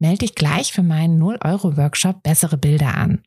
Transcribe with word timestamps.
Melde 0.00 0.18
dich 0.18 0.34
gleich 0.34 0.72
für 0.72 0.82
meinen 0.82 1.22
0-Euro-Workshop 1.22 2.22
Bessere 2.22 2.56
Bilder 2.56 2.96
an. 2.96 3.22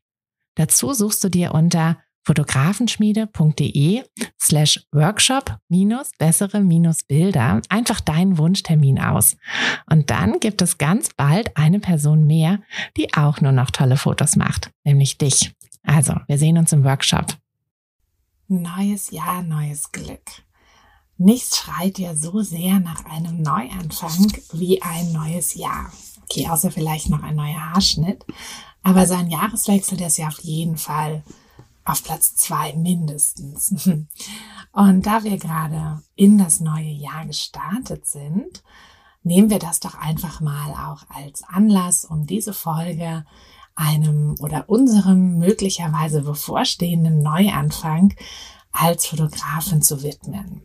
Dazu 0.55 0.93
suchst 0.93 1.23
du 1.23 1.29
dir 1.29 1.53
unter 1.53 1.97
fotografenschmiede.de 2.25 4.03
slash 4.41 4.85
workshop 4.91 5.57
minus 5.69 6.11
bessere 6.17 6.61
minus 6.61 7.03
Bilder 7.03 7.61
einfach 7.69 7.99
deinen 7.99 8.37
Wunschtermin 8.37 8.99
aus. 8.99 9.37
Und 9.89 10.09
dann 10.09 10.39
gibt 10.39 10.61
es 10.61 10.77
ganz 10.77 11.09
bald 11.15 11.55
eine 11.57 11.79
Person 11.79 12.25
mehr, 12.25 12.59
die 12.97 13.13
auch 13.13 13.41
nur 13.41 13.51
noch 13.51 13.71
tolle 13.71 13.97
Fotos 13.97 14.35
macht, 14.35 14.71
nämlich 14.83 15.17
dich. 15.17 15.53
Also, 15.83 16.15
wir 16.27 16.37
sehen 16.37 16.57
uns 16.57 16.71
im 16.71 16.83
Workshop. 16.83 17.37
Neues 18.47 19.11
Jahr, 19.11 19.43
neues 19.43 19.91
Glück. 19.91 20.43
Nichts 21.17 21.57
schreit 21.57 21.99
ja 21.99 22.15
so 22.15 22.41
sehr 22.41 22.79
nach 22.79 23.05
einem 23.05 23.41
Neuanfang 23.41 24.31
wie 24.53 24.81
ein 24.81 25.11
neues 25.11 25.55
Jahr. 25.55 25.91
Okay, 26.33 26.49
außer 26.49 26.71
vielleicht 26.71 27.11
noch 27.11 27.21
ein 27.21 27.35
neuer 27.35 27.73
Haarschnitt. 27.73 28.25
Aber 28.81 29.05
so 29.05 29.13
ein 29.13 29.29
Jahreswechsel, 29.29 29.99
der 29.99 30.07
ist 30.07 30.17
ja 30.17 30.29
auf 30.29 30.39
jeden 30.39 30.77
Fall 30.77 31.21
auf 31.85 32.03
Platz 32.03 32.35
zwei 32.35 32.73
mindestens. 32.73 33.69
Und 34.71 35.05
da 35.05 35.23
wir 35.23 35.37
gerade 35.37 36.01
in 36.15 36.39
das 36.39 36.59
neue 36.59 36.89
Jahr 36.89 37.27
gestartet 37.27 38.07
sind, 38.07 38.63
nehmen 39.21 39.51
wir 39.51 39.59
das 39.59 39.79
doch 39.79 39.93
einfach 39.93 40.41
mal 40.41 40.71
auch 40.71 41.03
als 41.15 41.43
Anlass, 41.43 42.03
um 42.03 42.25
diese 42.25 42.53
Folge 42.53 43.25
einem 43.75 44.35
oder 44.39 44.67
unserem 44.69 45.37
möglicherweise 45.37 46.21
bevorstehenden 46.21 47.21
Neuanfang 47.21 48.15
als 48.71 49.05
Fotografin 49.05 49.83
zu 49.83 50.01
widmen. 50.01 50.63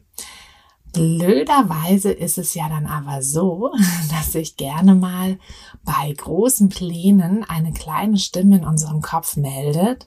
Blöderweise 0.93 2.11
ist 2.11 2.39
es 2.39 2.55
ja 2.55 2.69
dann 2.69 2.87
aber 2.87 3.23
so, 3.23 3.73
dass 4.11 4.33
sich 4.33 4.57
gerne 4.57 4.95
mal 4.95 5.39
bei 5.85 6.13
großen 6.13 6.69
Plänen 6.69 7.45
eine 7.45 7.73
kleine 7.73 8.19
Stimme 8.19 8.59
in 8.59 8.65
unserem 8.65 9.03
Kopf 9.03 9.37
meldet 9.37 10.07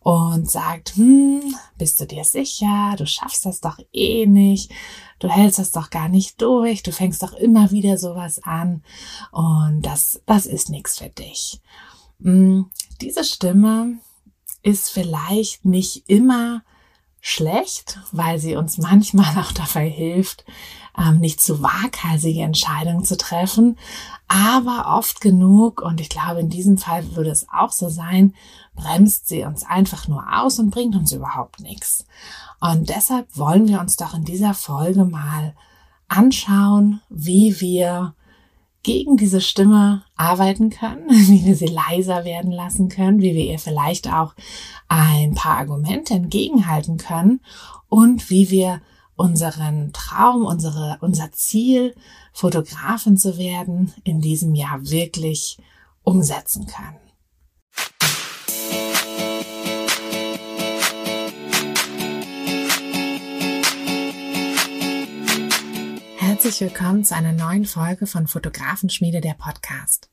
und 0.00 0.50
sagt, 0.50 0.96
hm, 0.96 1.54
bist 1.76 2.00
du 2.00 2.06
dir 2.06 2.24
sicher? 2.24 2.94
Du 2.96 3.06
schaffst 3.06 3.44
das 3.44 3.60
doch 3.60 3.78
eh 3.92 4.26
nicht. 4.26 4.72
Du 5.18 5.28
hältst 5.28 5.58
das 5.58 5.72
doch 5.72 5.90
gar 5.90 6.08
nicht 6.08 6.40
durch. 6.40 6.82
Du 6.82 6.90
fängst 6.90 7.22
doch 7.22 7.34
immer 7.34 7.70
wieder 7.70 7.98
sowas 7.98 8.42
an. 8.42 8.82
Und 9.30 9.82
das, 9.82 10.22
das 10.24 10.46
ist 10.46 10.70
nichts 10.70 10.98
für 10.98 11.10
dich. 11.10 11.60
Hm, 12.22 12.70
diese 13.00 13.24
Stimme 13.24 13.98
ist 14.62 14.90
vielleicht 14.90 15.64
nicht 15.64 16.08
immer 16.08 16.62
schlecht, 17.20 17.98
weil 18.12 18.38
sie 18.38 18.56
uns 18.56 18.78
manchmal 18.78 19.36
auch 19.38 19.52
dabei 19.52 19.88
hilft, 19.88 20.44
ähm, 20.98 21.18
nicht 21.20 21.40
zu 21.40 21.62
waghalsige 21.62 22.42
Entscheidungen 22.42 23.04
zu 23.04 23.16
treffen. 23.16 23.78
Aber 24.28 24.96
oft 24.96 25.20
genug, 25.20 25.82
und 25.82 26.00
ich 26.00 26.08
glaube, 26.08 26.40
in 26.40 26.50
diesem 26.50 26.78
Fall 26.78 27.14
würde 27.14 27.30
es 27.30 27.46
auch 27.52 27.72
so 27.72 27.88
sein, 27.88 28.34
bremst 28.74 29.28
sie 29.28 29.44
uns 29.44 29.64
einfach 29.64 30.08
nur 30.08 30.24
aus 30.32 30.58
und 30.58 30.70
bringt 30.70 30.96
uns 30.96 31.12
überhaupt 31.12 31.60
nichts. 31.60 32.06
Und 32.60 32.88
deshalb 32.88 33.36
wollen 33.36 33.68
wir 33.68 33.80
uns 33.80 33.96
doch 33.96 34.14
in 34.14 34.24
dieser 34.24 34.54
Folge 34.54 35.04
mal 35.04 35.54
anschauen, 36.08 37.00
wie 37.08 37.60
wir 37.60 38.14
gegen 38.82 39.16
diese 39.16 39.40
Stimme 39.40 40.04
arbeiten 40.16 40.70
können, 40.70 41.08
wie 41.10 41.44
wir 41.44 41.56
sie 41.56 41.66
leiser 41.66 42.24
werden 42.24 42.50
lassen 42.50 42.88
können, 42.88 43.20
wie 43.20 43.34
wir 43.34 43.44
ihr 43.44 43.58
vielleicht 43.58 44.12
auch 44.12 44.34
ein 44.88 45.34
paar 45.34 45.58
Argumente 45.58 46.14
entgegenhalten 46.14 46.96
können 46.96 47.40
und 47.88 48.30
wie 48.30 48.50
wir 48.50 48.80
unseren 49.16 49.92
Traum, 49.92 50.46
unsere, 50.46 50.96
unser 51.02 51.30
Ziel, 51.32 51.94
Fotografin 52.32 53.18
zu 53.18 53.36
werden, 53.36 53.92
in 54.04 54.20
diesem 54.20 54.54
Jahr 54.54 54.88
wirklich 54.88 55.58
umsetzen 56.02 56.66
können. 56.66 57.09
Herzlich 66.50 66.72
willkommen 66.72 67.04
zu 67.04 67.14
einer 67.14 67.30
neuen 67.30 67.64
Folge 67.64 68.08
von 68.08 68.26
Fotografenschmiede 68.26 69.20
der 69.20 69.34
Podcast. 69.34 70.10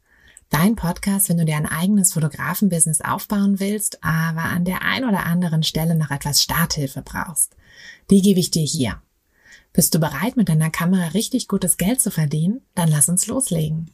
Dein 0.52 0.76
Podcast, 0.76 1.30
wenn 1.30 1.40
du 1.40 1.46
dir 1.46 1.58
ein 1.58 1.66
eigenes 1.66 2.14
Fotografenbusiness 2.14 3.02
aufbauen 3.02 3.60
willst, 3.60 4.04
aber 4.04 4.44
an 4.44 4.64
der 4.64 4.84
ein 4.84 5.04
oder 5.04 5.26
anderen 5.26 5.64
Stelle 5.64 5.96
noch 5.96 6.12
etwas 6.12 6.44
Starthilfe 6.44 7.02
brauchst. 7.02 7.56
Die 8.12 8.22
gebe 8.22 8.40
ich 8.40 8.52
dir 8.52 8.64
hier. 8.64 9.02
Bist 9.74 9.96
du 9.96 10.00
bereit, 10.00 10.38
mit 10.38 10.48
deiner 10.48 10.70
Kamera 10.70 11.08
richtig 11.08 11.48
gutes 11.48 11.78
Geld 11.78 12.02
zu 12.02 12.12
verdienen? 12.12 12.62
Dann 12.76 12.90
lass 12.90 13.10
uns 13.10 13.26
loslegen. 13.26 13.90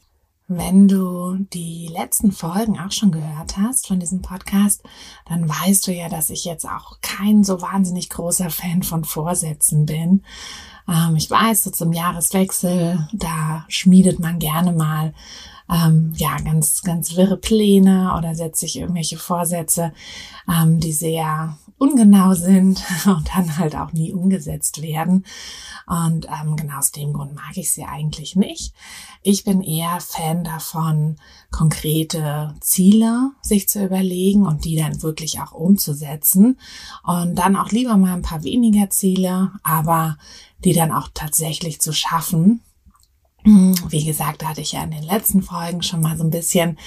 Wenn 0.46 0.88
du 0.88 1.36
die 1.54 1.88
letzten 1.88 2.30
Folgen 2.30 2.78
auch 2.78 2.92
schon 2.92 3.10
gehört 3.10 3.56
hast 3.56 3.86
von 3.86 3.98
diesem 3.98 4.20
Podcast, 4.20 4.82
dann 5.26 5.48
weißt 5.48 5.86
du 5.86 5.92
ja, 5.92 6.10
dass 6.10 6.28
ich 6.28 6.44
jetzt 6.44 6.66
auch 6.66 6.98
kein 7.00 7.42
so 7.42 7.62
wahnsinnig 7.62 8.10
großer 8.10 8.50
Fan 8.50 8.82
von 8.82 9.06
Vorsätzen 9.06 9.86
bin. 9.86 10.22
Ähm, 10.88 11.16
ich 11.16 11.30
weiß, 11.30 11.64
so 11.64 11.70
zum 11.70 11.92
Jahreswechsel, 11.92 13.08
da 13.12 13.64
schmiedet 13.68 14.20
man 14.20 14.38
gerne 14.38 14.72
mal 14.72 15.14
ähm, 15.70 16.12
ja 16.16 16.36
ganz 16.40 16.82
ganz 16.82 17.16
wirre 17.16 17.38
Pläne 17.38 18.14
oder 18.18 18.34
setzt 18.34 18.60
sich 18.60 18.78
irgendwelche 18.78 19.16
Vorsätze, 19.16 19.92
ähm, 20.48 20.78
die 20.78 20.92
sehr 20.92 21.56
ungenau 21.78 22.34
sind 22.34 22.82
und 23.06 23.28
dann 23.34 23.58
halt 23.58 23.74
auch 23.76 23.92
nie 23.92 24.12
umgesetzt 24.12 24.82
werden. 24.82 25.24
Und 25.86 26.26
ähm, 26.26 26.56
genau 26.56 26.78
aus 26.78 26.92
dem 26.92 27.12
Grund 27.12 27.34
mag 27.34 27.56
ich 27.56 27.72
sie 27.72 27.84
eigentlich 27.84 28.36
nicht. 28.36 28.72
Ich 29.22 29.44
bin 29.44 29.62
eher 29.62 30.00
Fan 30.00 30.44
davon, 30.44 31.16
konkrete 31.50 32.54
Ziele 32.60 33.32
sich 33.42 33.68
zu 33.68 33.84
überlegen 33.84 34.46
und 34.46 34.64
die 34.64 34.76
dann 34.76 35.02
wirklich 35.02 35.40
auch 35.40 35.52
umzusetzen. 35.52 36.58
Und 37.02 37.34
dann 37.36 37.56
auch 37.56 37.70
lieber 37.70 37.96
mal 37.96 38.14
ein 38.14 38.22
paar 38.22 38.44
weniger 38.44 38.88
Ziele, 38.90 39.52
aber 39.62 40.16
die 40.64 40.72
dann 40.72 40.92
auch 40.92 41.08
tatsächlich 41.12 41.80
zu 41.80 41.92
schaffen 41.92 42.62
wie 43.44 44.04
gesagt, 44.04 44.40
da 44.40 44.48
hatte 44.48 44.62
ich 44.62 44.72
ja 44.72 44.82
in 44.82 44.90
den 44.90 45.02
letzten 45.02 45.42
Folgen 45.42 45.82
schon 45.82 46.00
mal 46.00 46.16
so 46.16 46.24
ein 46.24 46.30
bisschen 46.30 46.78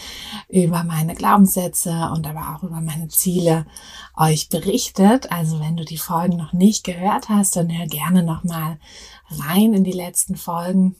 über 0.49 0.83
meine 0.83 1.13
Glaubenssätze 1.13 2.09
und 2.11 2.25
aber 2.25 2.55
auch 2.55 2.63
über 2.63 2.81
meine 2.81 3.09
Ziele 3.09 3.67
euch 4.15 4.49
berichtet. 4.49 5.31
Also 5.31 5.59
wenn 5.59 5.77
du 5.77 5.85
die 5.85 5.99
Folgen 5.99 6.35
noch 6.35 6.53
nicht 6.53 6.83
gehört 6.83 7.29
hast, 7.29 7.55
dann 7.55 7.71
hör 7.71 7.85
gerne 7.85 8.23
noch 8.23 8.43
mal 8.43 8.79
rein 9.29 9.73
in 9.75 9.83
die 9.83 9.91
letzten 9.91 10.35
Folgen. 10.35 10.95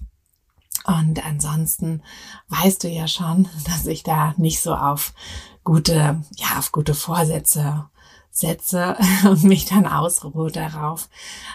Und 0.86 1.26
ansonsten 1.26 2.04
weißt 2.50 2.84
du 2.84 2.88
ja 2.88 3.08
schon, 3.08 3.50
dass 3.66 3.88
ich 3.88 4.04
da 4.04 4.36
nicht 4.38 4.62
so 4.62 4.76
auf 4.76 5.16
gute, 5.64 6.22
ja, 6.36 6.60
auf 6.60 6.72
gute 6.72 6.94
Vorsätze 6.94 7.90
setze 8.38 8.96
und 9.24 9.44
mich 9.44 9.66
dann 9.66 9.88
ausruhe 9.88 10.52
darauf, 10.52 11.10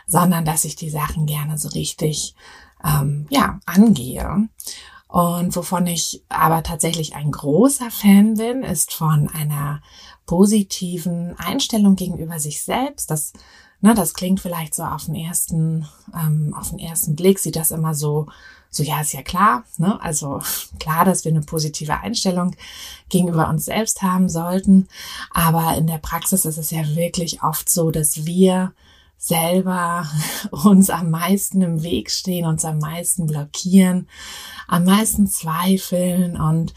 sondern 0.06 0.44
dass 0.44 0.64
ich 0.64 0.76
die 0.76 0.90
Sachen 0.90 1.26
gerne 1.26 1.58
so 1.58 1.68
richtig 1.68 2.34
ähm, 2.84 3.26
ja, 3.30 3.60
angehe. 3.66 4.48
Und 5.08 5.54
wovon 5.54 5.86
ich 5.86 6.24
aber 6.28 6.62
tatsächlich 6.62 7.14
ein 7.14 7.30
großer 7.30 7.90
Fan 7.90 8.34
bin, 8.34 8.62
ist 8.62 8.94
von 8.94 9.28
einer 9.28 9.82
positiven 10.24 11.38
Einstellung 11.38 11.96
gegenüber 11.96 12.38
sich 12.38 12.62
selbst. 12.62 13.10
Das, 13.10 13.34
ne, 13.82 13.94
das 13.94 14.14
klingt 14.14 14.40
vielleicht 14.40 14.74
so 14.74 14.84
auf 14.84 15.04
den 15.04 15.14
ersten, 15.14 15.86
ähm, 16.14 16.54
auf 16.58 16.70
den 16.70 16.78
ersten 16.78 17.14
Blick 17.14 17.38
sieht 17.38 17.56
das 17.56 17.70
immer 17.72 17.94
so, 17.94 18.26
so 18.74 18.82
ja, 18.82 19.02
ist 19.02 19.12
ja 19.12 19.22
klar, 19.22 19.64
ne? 19.76 20.00
Also 20.02 20.40
klar, 20.80 21.04
dass 21.04 21.24
wir 21.24 21.30
eine 21.30 21.42
positive 21.42 22.00
Einstellung 22.00 22.56
gegenüber 23.10 23.48
uns 23.48 23.66
selbst 23.66 24.02
haben 24.02 24.28
sollten. 24.28 24.88
Aber 25.30 25.76
in 25.76 25.86
der 25.86 25.98
Praxis 25.98 26.46
ist 26.46 26.56
es 26.56 26.70
ja 26.70 26.82
wirklich 26.96 27.42
oft 27.42 27.68
so, 27.68 27.90
dass 27.90 28.24
wir 28.24 28.72
selber 29.18 30.08
uns 30.50 30.88
am 30.88 31.10
meisten 31.10 31.60
im 31.60 31.82
Weg 31.82 32.10
stehen, 32.10 32.46
uns 32.46 32.64
am 32.64 32.78
meisten 32.78 33.26
blockieren, 33.26 34.08
am 34.66 34.84
meisten 34.84 35.26
zweifeln 35.26 36.40
und 36.40 36.72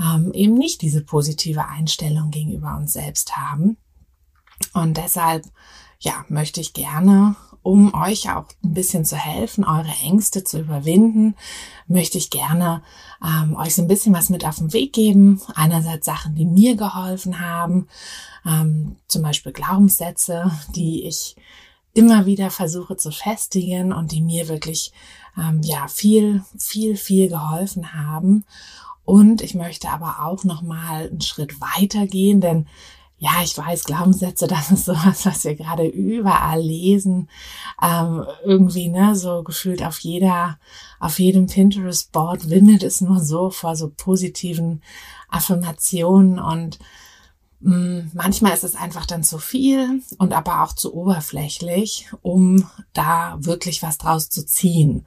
ähm, 0.00 0.32
eben 0.34 0.54
nicht 0.54 0.82
diese 0.82 1.02
positive 1.02 1.66
Einstellung 1.66 2.32
gegenüber 2.32 2.76
uns 2.76 2.92
selbst 2.92 3.36
haben. 3.36 3.76
Und 4.72 4.96
deshalb, 4.96 5.46
ja, 6.00 6.24
möchte 6.28 6.60
ich 6.60 6.72
gerne 6.72 7.36
um 7.66 7.92
euch 7.94 8.30
auch 8.30 8.44
ein 8.62 8.74
bisschen 8.74 9.04
zu 9.04 9.16
helfen, 9.16 9.64
eure 9.64 9.92
Ängste 10.00 10.44
zu 10.44 10.60
überwinden, 10.60 11.34
möchte 11.88 12.16
ich 12.16 12.30
gerne 12.30 12.80
ähm, 13.20 13.56
euch 13.56 13.74
so 13.74 13.82
ein 13.82 13.88
bisschen 13.88 14.14
was 14.14 14.30
mit 14.30 14.44
auf 14.46 14.58
den 14.58 14.72
Weg 14.72 14.92
geben. 14.92 15.40
Einerseits 15.56 16.06
Sachen, 16.06 16.36
die 16.36 16.44
mir 16.46 16.76
geholfen 16.76 17.40
haben, 17.40 17.88
ähm, 18.46 18.94
zum 19.08 19.22
Beispiel 19.22 19.50
Glaubenssätze, 19.50 20.52
die 20.76 21.08
ich 21.08 21.34
immer 21.92 22.24
wieder 22.24 22.52
versuche 22.52 22.96
zu 22.96 23.10
festigen 23.10 23.92
und 23.92 24.12
die 24.12 24.22
mir 24.22 24.46
wirklich 24.46 24.92
ähm, 25.36 25.60
ja 25.64 25.88
viel, 25.88 26.44
viel, 26.56 26.96
viel 26.96 27.28
geholfen 27.28 27.94
haben. 27.94 28.44
Und 29.04 29.42
ich 29.42 29.56
möchte 29.56 29.88
aber 29.88 30.24
auch 30.24 30.44
noch 30.44 30.62
mal 30.62 31.08
einen 31.08 31.20
Schritt 31.20 31.60
weiter 31.60 32.06
gehen, 32.06 32.40
denn 32.40 32.68
ja, 33.18 33.42
ich 33.42 33.56
weiß, 33.56 33.84
Glaubenssätze, 33.84 34.46
das 34.48 34.70
ist 34.70 34.84
sowas, 34.84 35.24
was 35.26 35.44
wir 35.44 35.54
gerade 35.54 35.86
überall 35.86 36.60
lesen. 36.60 37.28
Ähm, 37.82 38.24
irgendwie, 38.44 38.88
ne, 38.88 39.16
so 39.16 39.42
gefühlt 39.42 39.82
auf 39.82 39.98
jeder, 40.00 40.58
auf 41.00 41.18
jedem 41.18 41.46
Pinterest-Board 41.46 42.50
wimmelt 42.50 42.82
es 42.82 43.00
nur 43.00 43.20
so 43.20 43.50
vor 43.50 43.76
so 43.76 43.90
positiven 43.94 44.82
Affirmationen 45.28 46.38
und 46.38 46.78
mh, 47.60 47.76
mm, 47.76 48.10
manchmal 48.14 48.52
ist 48.52 48.64
es 48.64 48.76
einfach 48.76 49.06
dann 49.06 49.24
zu 49.24 49.38
viel 49.38 50.02
und 50.18 50.32
aber 50.32 50.62
auch 50.62 50.74
zu 50.74 50.94
oberflächlich, 50.94 52.08
um 52.22 52.68
da 52.92 53.36
wirklich 53.40 53.82
was 53.82 53.98
draus 53.98 54.28
zu 54.28 54.44
ziehen. 54.44 55.06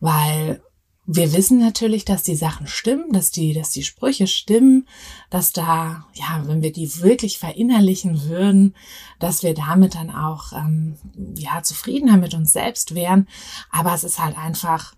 Weil 0.00 0.60
wir 1.06 1.32
wissen 1.34 1.58
natürlich, 1.58 2.04
dass 2.06 2.22
die 2.22 2.36
Sachen 2.36 2.66
stimmen, 2.66 3.12
dass 3.12 3.30
die, 3.30 3.52
dass 3.52 3.70
die 3.70 3.82
Sprüche 3.82 4.26
stimmen, 4.26 4.88
dass 5.28 5.52
da, 5.52 6.06
ja, 6.14 6.42
wenn 6.46 6.62
wir 6.62 6.72
die 6.72 7.00
wirklich 7.02 7.38
verinnerlichen 7.38 8.24
würden, 8.24 8.74
dass 9.18 9.42
wir 9.42 9.54
damit 9.54 9.96
dann 9.96 10.10
auch, 10.10 10.52
ähm, 10.52 10.96
ja, 11.36 11.62
zufriedener 11.62 12.16
mit 12.16 12.32
uns 12.32 12.52
selbst 12.52 12.94
wären. 12.94 13.28
Aber 13.70 13.92
es 13.92 14.04
ist 14.04 14.18
halt 14.18 14.38
einfach, 14.38 14.94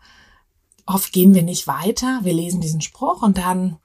oft 0.86 1.12
gehen 1.12 1.34
wir 1.34 1.42
nicht 1.42 1.66
weiter. 1.66 2.20
Wir 2.22 2.34
lesen 2.34 2.60
diesen 2.60 2.82
Spruch 2.82 3.22
und 3.22 3.38
dann 3.38 3.78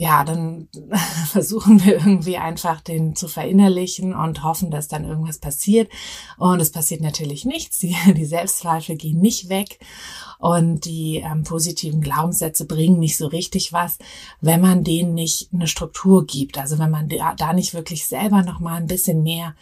ja, 0.00 0.22
dann 0.22 0.68
versuchen 1.26 1.84
wir 1.84 1.94
irgendwie 1.94 2.36
einfach 2.36 2.80
den 2.80 3.16
zu 3.16 3.26
verinnerlichen 3.26 4.14
und 4.14 4.44
hoffen, 4.44 4.70
dass 4.70 4.86
dann 4.86 5.04
irgendwas 5.04 5.38
passiert. 5.38 5.90
Und 6.38 6.60
es 6.60 6.70
passiert 6.70 7.00
natürlich 7.00 7.44
nichts. 7.44 7.80
Die, 7.80 7.96
die 8.14 8.24
Selbstzweifel 8.24 8.96
gehen 8.96 9.18
nicht 9.18 9.48
weg 9.48 9.80
und 10.38 10.84
die 10.84 11.16
ähm, 11.16 11.42
positiven 11.42 12.00
Glaubenssätze 12.00 12.64
bringen 12.64 13.00
nicht 13.00 13.16
so 13.16 13.26
richtig 13.26 13.72
was, 13.72 13.98
wenn 14.40 14.60
man 14.60 14.84
denen 14.84 15.14
nicht 15.14 15.48
eine 15.52 15.66
Struktur 15.66 16.24
gibt. 16.26 16.58
Also 16.58 16.78
wenn 16.78 16.92
man 16.92 17.08
da 17.08 17.52
nicht 17.52 17.74
wirklich 17.74 18.06
selber 18.06 18.42
noch 18.42 18.60
mal 18.60 18.76
ein 18.76 18.86
bisschen 18.86 19.24
mehr 19.24 19.56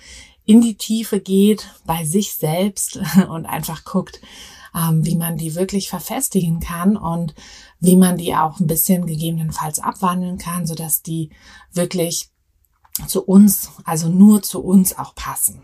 in 0.45 0.61
die 0.61 0.77
Tiefe 0.77 1.19
geht 1.19 1.69
bei 1.87 2.05
sich 2.05 2.35
selbst 2.35 3.01
und 3.29 3.47
einfach 3.47 3.85
guckt, 3.85 4.21
ähm, 4.77 5.05
wie 5.05 5.17
man 5.17 5.37
die 5.37 5.55
wirklich 5.55 5.89
verfestigen 5.89 6.61
kann 6.61 6.97
und 6.97 7.35
wie 7.81 7.97
man 7.97 8.17
die 8.17 8.35
auch 8.35 8.61
ein 8.61 8.67
bisschen 8.67 9.07
gegebenenfalls 9.07 9.79
abwandeln 9.79 10.39
kann, 10.39 10.67
so 10.67 10.75
dass 10.75 11.03
die 11.03 11.31
wirklich 11.73 12.31
zu 13.07 13.23
uns, 13.25 13.71
also 13.85 14.09
nur 14.09 14.43
zu 14.43 14.63
uns 14.63 14.99
auch 14.99 15.15
passen. 15.15 15.63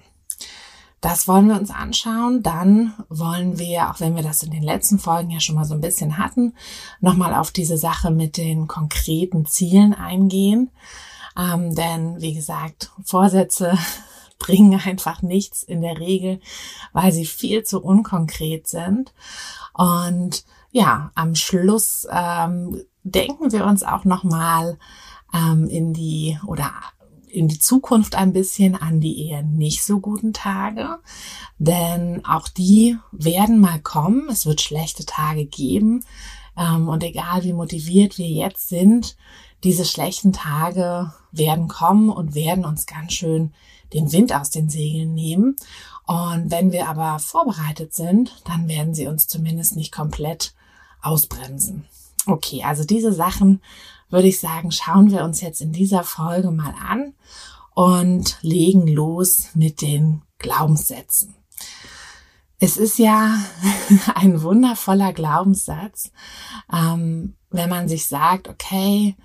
Das 1.00 1.26
wollen 1.26 1.48
wir 1.48 1.58
uns 1.58 1.70
anschauen. 1.70 2.42
Dann 2.42 2.94
wollen 3.08 3.58
wir, 3.58 3.90
auch 3.90 3.98
wenn 3.98 4.14
wir 4.14 4.22
das 4.22 4.44
in 4.44 4.52
den 4.52 4.62
letzten 4.62 5.00
Folgen 5.00 5.30
ja 5.30 5.40
schon 5.40 5.56
mal 5.56 5.64
so 5.64 5.74
ein 5.74 5.80
bisschen 5.80 6.16
hatten, 6.16 6.54
nochmal 7.00 7.34
auf 7.34 7.50
diese 7.50 7.76
Sache 7.76 8.10
mit 8.10 8.36
den 8.36 8.68
konkreten 8.68 9.44
Zielen 9.44 9.94
eingehen. 9.94 10.70
Ähm, 11.36 11.74
denn 11.74 12.20
wie 12.20 12.34
gesagt, 12.34 12.92
Vorsätze 13.04 13.76
bringen 14.42 14.80
einfach 14.84 15.22
nichts 15.22 15.62
in 15.62 15.82
der 15.82 16.00
Regel, 16.00 16.40
weil 16.92 17.12
sie 17.12 17.26
viel 17.26 17.62
zu 17.62 17.80
unkonkret 17.80 18.66
sind. 18.66 19.14
Und 19.72 20.44
ja, 20.72 21.12
am 21.14 21.36
Schluss 21.36 22.08
ähm, 22.10 22.82
denken 23.04 23.52
wir 23.52 23.64
uns 23.64 23.84
auch 23.84 24.04
nochmal 24.04 24.78
ähm, 25.32 25.68
in 25.68 25.92
die 25.94 26.38
oder 26.44 26.72
in 27.28 27.46
die 27.46 27.60
Zukunft 27.60 28.16
ein 28.16 28.32
bisschen 28.32 28.74
an 28.74 29.00
die 29.00 29.28
eher 29.28 29.42
nicht 29.42 29.84
so 29.84 30.00
guten 30.00 30.32
Tage, 30.32 30.98
denn 31.58 32.24
auch 32.26 32.48
die 32.48 32.98
werden 33.12 33.60
mal 33.60 33.80
kommen. 33.80 34.28
Es 34.28 34.44
wird 34.44 34.60
schlechte 34.60 35.06
Tage 35.06 35.46
geben. 35.46 36.04
Ähm, 36.58 36.88
und 36.88 37.04
egal 37.04 37.44
wie 37.44 37.52
motiviert 37.52 38.18
wir 38.18 38.28
jetzt 38.28 38.68
sind, 38.68 39.16
diese 39.64 39.84
schlechten 39.84 40.32
Tage 40.32 41.12
werden 41.30 41.68
kommen 41.68 42.10
und 42.10 42.34
werden 42.34 42.64
uns 42.64 42.86
ganz 42.86 43.12
schön 43.12 43.54
den 43.92 44.12
Wind 44.12 44.34
aus 44.34 44.50
den 44.50 44.68
Segeln 44.68 45.14
nehmen. 45.14 45.56
Und 46.06 46.50
wenn 46.50 46.72
wir 46.72 46.88
aber 46.88 47.18
vorbereitet 47.18 47.94
sind, 47.94 48.42
dann 48.44 48.68
werden 48.68 48.94
sie 48.94 49.06
uns 49.06 49.28
zumindest 49.28 49.76
nicht 49.76 49.92
komplett 49.92 50.54
ausbremsen. 51.00 51.84
Okay, 52.26 52.62
also 52.64 52.84
diese 52.84 53.12
Sachen 53.12 53.60
würde 54.10 54.28
ich 54.28 54.40
sagen, 54.40 54.70
schauen 54.70 55.10
wir 55.10 55.24
uns 55.24 55.40
jetzt 55.40 55.60
in 55.60 55.72
dieser 55.72 56.04
Folge 56.04 56.50
mal 56.50 56.74
an 56.86 57.14
und 57.74 58.38
legen 58.42 58.86
los 58.86 59.48
mit 59.54 59.80
den 59.80 60.22
Glaubenssätzen. 60.38 61.34
Es 62.58 62.76
ist 62.76 62.98
ja 62.98 63.38
ein 64.14 64.42
wundervoller 64.42 65.12
Glaubenssatz, 65.12 66.12
ähm, 66.72 67.34
wenn 67.50 67.70
man 67.70 67.88
sich 67.88 68.06
sagt, 68.06 68.48
okay, 68.48 69.16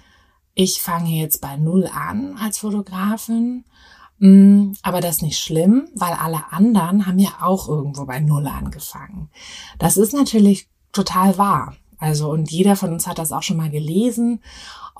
ich 0.56 0.82
fange 0.82 1.12
jetzt 1.12 1.40
bei 1.42 1.56
Null 1.56 1.88
an 1.94 2.36
als 2.38 2.58
Fotografin 2.58 3.64
aber 4.20 5.00
das 5.00 5.18
ist 5.18 5.22
nicht 5.22 5.40
schlimm, 5.40 5.90
weil 5.94 6.14
alle 6.14 6.52
anderen 6.52 7.06
haben 7.06 7.20
ja 7.20 7.30
auch 7.42 7.68
irgendwo 7.70 8.06
bei 8.06 8.20
Null 8.20 8.48
angefangen. 8.48 9.30
Das 9.78 9.98
ist 9.98 10.14
natürlich 10.14 10.68
total 10.92 11.38
wahr. 11.38 11.76
Also, 12.00 12.30
und 12.30 12.52
jeder 12.52 12.76
von 12.76 12.94
uns 12.94 13.08
hat 13.08 13.20
das 13.20 13.32
auch 13.32 13.44
schon 13.44 13.58
mal 13.58 13.70
gelesen. 13.70 14.42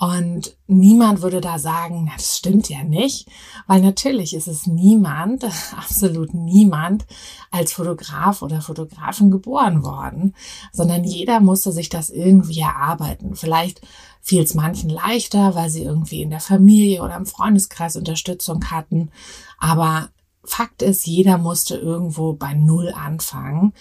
Und 0.00 0.56
niemand 0.68 1.22
würde 1.22 1.40
da 1.40 1.58
sagen, 1.58 2.04
na, 2.04 2.12
das 2.14 2.36
stimmt 2.38 2.68
ja 2.68 2.84
nicht, 2.84 3.28
weil 3.66 3.80
natürlich 3.80 4.32
ist 4.32 4.46
es 4.46 4.68
niemand, 4.68 5.44
absolut 5.76 6.34
niemand 6.34 7.04
als 7.50 7.72
Fotograf 7.72 8.42
oder 8.42 8.60
Fotografin 8.60 9.32
geboren 9.32 9.82
worden, 9.82 10.36
sondern 10.72 11.02
jeder 11.02 11.40
musste 11.40 11.72
sich 11.72 11.88
das 11.88 12.10
irgendwie 12.10 12.60
erarbeiten. 12.60 13.34
Vielleicht 13.34 13.80
fiel 14.22 14.42
es 14.42 14.54
manchen 14.54 14.88
leichter, 14.88 15.56
weil 15.56 15.68
sie 15.68 15.82
irgendwie 15.82 16.22
in 16.22 16.30
der 16.30 16.40
Familie 16.40 17.02
oder 17.02 17.16
im 17.16 17.26
Freundeskreis 17.26 17.96
Unterstützung 17.96 18.70
hatten. 18.70 19.10
Aber 19.58 20.10
Fakt 20.48 20.82
ist, 20.82 21.06
jeder 21.06 21.38
musste 21.38 21.76
irgendwo 21.76 22.32
bei 22.32 22.54
Null 22.54 22.92
anfangen, 22.94 23.74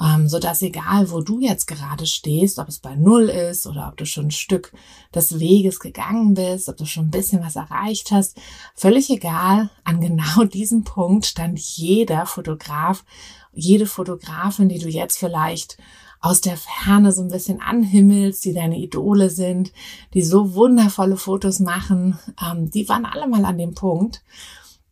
ähm, 0.00 0.28
so 0.28 0.38
dass 0.38 0.62
egal, 0.62 1.10
wo 1.10 1.20
du 1.20 1.40
jetzt 1.40 1.66
gerade 1.66 2.06
stehst, 2.06 2.58
ob 2.58 2.68
es 2.68 2.78
bei 2.78 2.94
Null 2.94 3.28
ist 3.28 3.66
oder 3.66 3.88
ob 3.88 3.96
du 3.96 4.06
schon 4.06 4.26
ein 4.26 4.30
Stück 4.30 4.72
des 5.14 5.38
Weges 5.40 5.80
gegangen 5.80 6.34
bist, 6.34 6.68
ob 6.68 6.76
du 6.76 6.86
schon 6.86 7.06
ein 7.06 7.10
bisschen 7.10 7.42
was 7.42 7.56
erreicht 7.56 8.10
hast, 8.12 8.36
völlig 8.74 9.10
egal, 9.10 9.70
an 9.84 10.00
genau 10.00 10.44
diesem 10.52 10.84
Punkt 10.84 11.26
stand 11.26 11.58
jeder 11.58 12.26
Fotograf, 12.26 13.04
jede 13.52 13.86
Fotografin, 13.86 14.68
die 14.68 14.78
du 14.78 14.88
jetzt 14.88 15.18
vielleicht 15.18 15.76
aus 16.22 16.40
der 16.40 16.56
Ferne 16.56 17.10
so 17.10 17.20
ein 17.20 17.28
bisschen 17.28 17.60
anhimmelst, 17.60 18.44
die 18.44 18.54
deine 18.54 18.78
Idole 18.78 19.28
sind, 19.28 19.72
die 20.14 20.22
so 20.22 20.54
wundervolle 20.54 21.16
Fotos 21.16 21.58
machen, 21.58 22.16
ähm, 22.40 22.70
die 22.70 22.88
waren 22.88 23.04
alle 23.04 23.26
mal 23.26 23.44
an 23.44 23.58
dem 23.58 23.74
Punkt. 23.74 24.22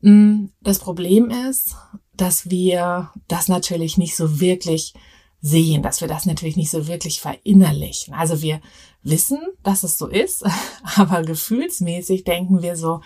Mm, 0.00 0.47
das 0.61 0.78
Problem 0.78 1.30
ist, 1.30 1.76
dass 2.14 2.50
wir 2.50 3.11
das 3.28 3.49
natürlich 3.49 3.99
nicht 3.99 4.16
so 4.16 4.40
wirklich 4.40 4.95
sehen, 5.42 5.83
dass 5.83 6.00
wir 6.00 6.09
das 6.09 6.26
natürlich 6.26 6.57
nicht 6.57 6.71
so 6.71 6.87
wirklich 6.87 7.21
verinnerlichen. 7.21 8.14
Also 8.14 8.42
wir 8.42 8.61
wissen, 9.02 9.38
dass 9.62 9.83
es 9.83 9.99
so 9.99 10.07
ist, 10.07 10.45
aber 10.97 11.23
gefühlsmäßig 11.23 12.25
denken 12.25 12.62
wir 12.62 12.76
so, 12.76 13.00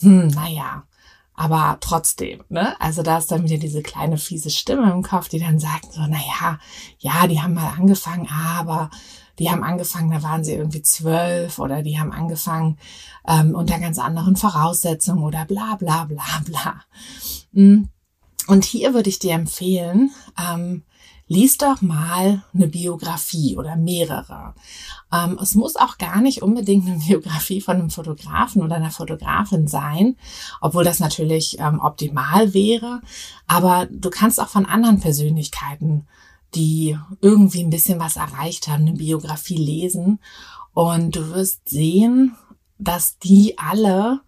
hm, 0.00 0.28
naja, 0.28 0.84
aber 1.34 1.78
trotzdem, 1.80 2.44
ne? 2.48 2.78
Also 2.80 3.02
da 3.02 3.18
ist 3.18 3.30
dann 3.30 3.44
wieder 3.44 3.58
diese 3.58 3.82
kleine 3.82 4.18
fiese 4.18 4.50
Stimme 4.50 4.90
im 4.92 5.02
Kopf, 5.02 5.28
die 5.28 5.38
dann 5.38 5.58
sagt 5.58 5.92
so, 5.92 6.00
na 6.06 6.18
ja, 6.18 6.58
ja, 6.98 7.26
die 7.26 7.40
haben 7.40 7.54
mal 7.54 7.70
angefangen, 7.70 8.28
aber 8.28 8.90
die 9.42 9.50
haben 9.50 9.64
angefangen, 9.64 10.12
da 10.12 10.22
waren 10.22 10.44
sie 10.44 10.52
irgendwie 10.52 10.82
zwölf 10.82 11.58
oder 11.58 11.82
die 11.82 11.98
haben 11.98 12.12
angefangen 12.12 12.78
ähm, 13.26 13.56
unter 13.56 13.80
ganz 13.80 13.98
anderen 13.98 14.36
Voraussetzungen 14.36 15.24
oder 15.24 15.44
bla 15.46 15.74
bla 15.74 16.04
bla 16.04 16.42
bla. 16.44 16.82
Mm. 17.50 17.88
Und 18.46 18.64
hier 18.64 18.94
würde 18.94 19.08
ich 19.08 19.18
dir 19.18 19.32
empfehlen, 19.32 20.12
ähm, 20.40 20.84
lies 21.26 21.58
doch 21.58 21.82
mal 21.82 22.44
eine 22.54 22.68
Biografie 22.68 23.56
oder 23.56 23.74
mehrere. 23.74 24.54
Ähm, 25.12 25.36
es 25.42 25.56
muss 25.56 25.74
auch 25.74 25.98
gar 25.98 26.20
nicht 26.20 26.42
unbedingt 26.42 26.86
eine 26.86 26.98
Biografie 27.06 27.60
von 27.60 27.78
einem 27.78 27.90
Fotografen 27.90 28.62
oder 28.62 28.76
einer 28.76 28.92
Fotografin 28.92 29.66
sein, 29.66 30.16
obwohl 30.60 30.84
das 30.84 31.00
natürlich 31.00 31.58
ähm, 31.58 31.80
optimal 31.80 32.54
wäre. 32.54 33.00
Aber 33.48 33.88
du 33.90 34.08
kannst 34.08 34.40
auch 34.40 34.48
von 34.48 34.66
anderen 34.66 35.00
Persönlichkeiten, 35.00 36.06
die 36.54 36.98
irgendwie 37.20 37.62
ein 37.62 37.70
bisschen 37.70 37.98
was 37.98 38.16
erreicht 38.16 38.68
haben, 38.68 38.82
eine 38.82 38.92
Biografie 38.92 39.56
lesen. 39.56 40.20
Und 40.74 41.16
du 41.16 41.30
wirst 41.30 41.68
sehen, 41.68 42.36
dass 42.78 43.18
die 43.18 43.58
alle 43.58 44.20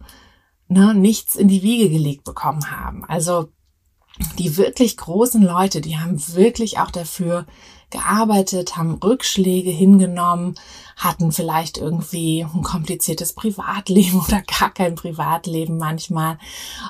ne, 0.67 0.93
nichts 0.93 1.35
in 1.35 1.47
die 1.47 1.63
Wiege 1.63 1.89
gelegt 1.89 2.23
bekommen 2.23 2.71
haben. 2.71 3.05
Also 3.05 3.49
die 4.37 4.57
wirklich 4.57 4.97
großen 4.97 5.43
Leute, 5.43 5.81
die 5.81 5.97
haben 5.97 6.21
wirklich 6.35 6.79
auch 6.79 6.91
dafür 6.91 7.45
gearbeitet, 7.89 8.77
haben 8.77 8.95
Rückschläge 8.95 9.69
hingenommen, 9.69 10.55
hatten 10.95 11.31
vielleicht 11.31 11.77
irgendwie 11.77 12.43
ein 12.43 12.63
kompliziertes 12.63 13.33
Privatleben 13.33 14.21
oder 14.27 14.41
gar 14.41 14.73
kein 14.73 14.95
Privatleben 14.95 15.77
manchmal 15.77 16.37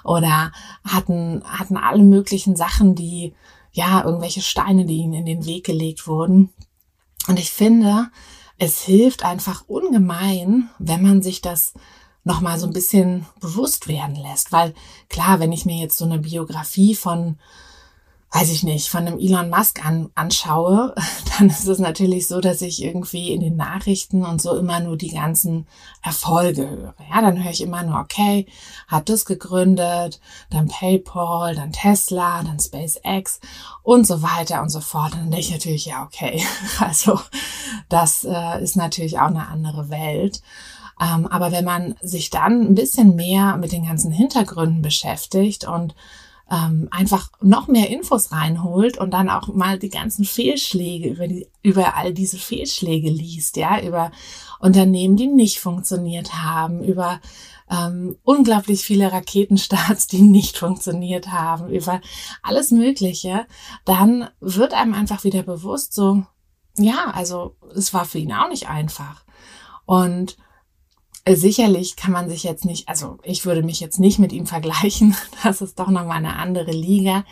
oder 0.03 0.51
hatten, 0.87 1.43
hatten 1.45 1.77
alle 1.77 2.03
möglichen 2.03 2.55
Sachen, 2.55 2.95
die, 2.95 3.33
ja, 3.75 4.05
irgendwelche 4.05 4.41
Steine, 4.41 4.85
die 4.85 4.95
ihnen 4.95 5.13
in 5.13 5.25
den 5.25 5.45
Weg 5.45 5.65
gelegt 5.65 6.07
wurden. 6.07 6.49
Und 7.27 7.39
ich 7.39 7.51
finde, 7.51 8.09
es 8.57 8.81
hilft 8.81 9.25
einfach 9.25 9.65
ungemein, 9.67 10.69
wenn 10.79 11.01
man 11.01 11.21
sich 11.21 11.41
das 11.41 11.73
nochmal 12.23 12.57
so 12.57 12.67
ein 12.67 12.73
bisschen 12.73 13.25
bewusst 13.41 13.89
werden 13.89 14.15
lässt. 14.15 14.53
Weil 14.53 14.73
klar, 15.09 15.41
wenn 15.41 15.51
ich 15.51 15.65
mir 15.65 15.75
jetzt 15.75 15.97
so 15.97 16.05
eine 16.05 16.19
Biografie 16.19 16.95
von 16.95 17.37
weiß 18.35 18.51
ich 18.51 18.63
nicht, 18.63 18.89
von 18.89 19.07
einem 19.07 19.17
Elon 19.17 19.49
Musk 19.49 19.85
an, 19.85 20.09
anschaue, 20.13 20.93
dann 21.37 21.49
ist 21.49 21.67
es 21.67 21.79
natürlich 21.79 22.27
so, 22.27 22.41
dass 22.41 22.61
ich 22.61 22.83
irgendwie 22.83 23.31
in 23.31 23.39
den 23.39 23.55
Nachrichten 23.55 24.25
und 24.25 24.41
so 24.41 24.57
immer 24.57 24.81
nur 24.81 24.97
die 24.97 25.11
ganzen 25.11 25.67
Erfolge 26.03 26.69
höre. 26.69 26.95
Ja, 27.09 27.21
dann 27.21 27.41
höre 27.41 27.51
ich 27.51 27.61
immer 27.61 27.83
nur, 27.83 27.97
okay, 27.97 28.45
hat 28.89 29.07
das 29.07 29.23
gegründet, 29.23 30.19
dann 30.49 30.67
PayPal, 30.67 31.55
dann 31.55 31.71
Tesla, 31.71 32.43
dann 32.43 32.59
SpaceX 32.59 33.39
und 33.83 34.05
so 34.05 34.21
weiter 34.21 34.61
und 34.61 34.69
so 34.69 34.81
fort. 34.81 35.13
Und 35.13 35.21
dann 35.21 35.31
denke 35.31 35.45
ich 35.45 35.51
natürlich, 35.51 35.85
ja, 35.85 36.03
okay, 36.03 36.43
also 36.79 37.21
das 37.87 38.25
äh, 38.25 38.61
ist 38.61 38.75
natürlich 38.75 39.17
auch 39.17 39.27
eine 39.27 39.47
andere 39.47 39.89
Welt. 39.89 40.41
Ähm, 40.99 41.25
aber 41.27 41.53
wenn 41.53 41.65
man 41.65 41.95
sich 42.01 42.31
dann 42.31 42.61
ein 42.61 42.75
bisschen 42.75 43.15
mehr 43.15 43.55
mit 43.55 43.71
den 43.71 43.85
ganzen 43.85 44.11
Hintergründen 44.11 44.81
beschäftigt 44.81 45.65
und 45.65 45.95
ähm, 46.51 46.87
einfach 46.91 47.31
noch 47.41 47.67
mehr 47.67 47.89
Infos 47.89 48.31
reinholt 48.31 48.97
und 48.97 49.11
dann 49.11 49.29
auch 49.29 49.47
mal 49.47 49.79
die 49.79 49.89
ganzen 49.89 50.25
Fehlschläge 50.25 51.09
über 51.09 51.27
die 51.27 51.47
über 51.63 51.95
all 51.95 52.13
diese 52.13 52.37
Fehlschläge 52.37 53.09
liest, 53.09 53.57
ja, 53.57 53.81
über 53.81 54.11
Unternehmen, 54.59 55.17
die 55.17 55.27
nicht 55.27 55.59
funktioniert 55.59 56.35
haben, 56.35 56.83
über 56.83 57.19
ähm, 57.69 58.17
unglaublich 58.23 58.83
viele 58.83 59.11
Raketenstarts, 59.11 60.07
die 60.07 60.21
nicht 60.21 60.57
funktioniert 60.57 61.29
haben, 61.29 61.69
über 61.69 62.01
alles 62.43 62.71
Mögliche, 62.71 63.47
dann 63.85 64.29
wird 64.39 64.73
einem 64.73 64.93
einfach 64.93 65.23
wieder 65.23 65.43
bewusst, 65.43 65.93
so, 65.93 66.23
ja, 66.77 67.11
also 67.11 67.55
es 67.75 67.93
war 67.93 68.05
für 68.05 68.19
ihn 68.19 68.33
auch 68.33 68.49
nicht 68.49 68.69
einfach. 68.69 69.23
Und 69.85 70.37
Sicherlich 71.27 71.95
kann 71.95 72.11
man 72.11 72.29
sich 72.29 72.43
jetzt 72.43 72.65
nicht, 72.65 72.87
also 72.87 73.17
ich 73.23 73.47
würde 73.47 73.63
mich 73.63 73.79
jetzt 73.79 73.99
nicht 73.99 74.19
mit 74.19 74.31
ihm 74.31 74.45
vergleichen. 74.45 75.15
Das 75.43 75.61
ist 75.61 75.79
doch 75.79 75.89
nochmal 75.89 76.17
eine 76.17 76.37
andere 76.37 76.71
Liga. 76.71 77.23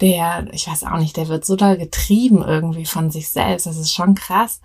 Der, 0.00 0.46
ich 0.52 0.68
weiß 0.68 0.84
auch 0.84 0.98
nicht, 0.98 1.16
der 1.16 1.28
wird 1.28 1.44
so 1.44 1.56
da 1.56 1.76
getrieben 1.76 2.42
irgendwie 2.42 2.84
von 2.84 3.10
sich 3.10 3.30
selbst. 3.30 3.66
Das 3.66 3.76
ist 3.76 3.92
schon 3.92 4.14
krass. 4.14 4.60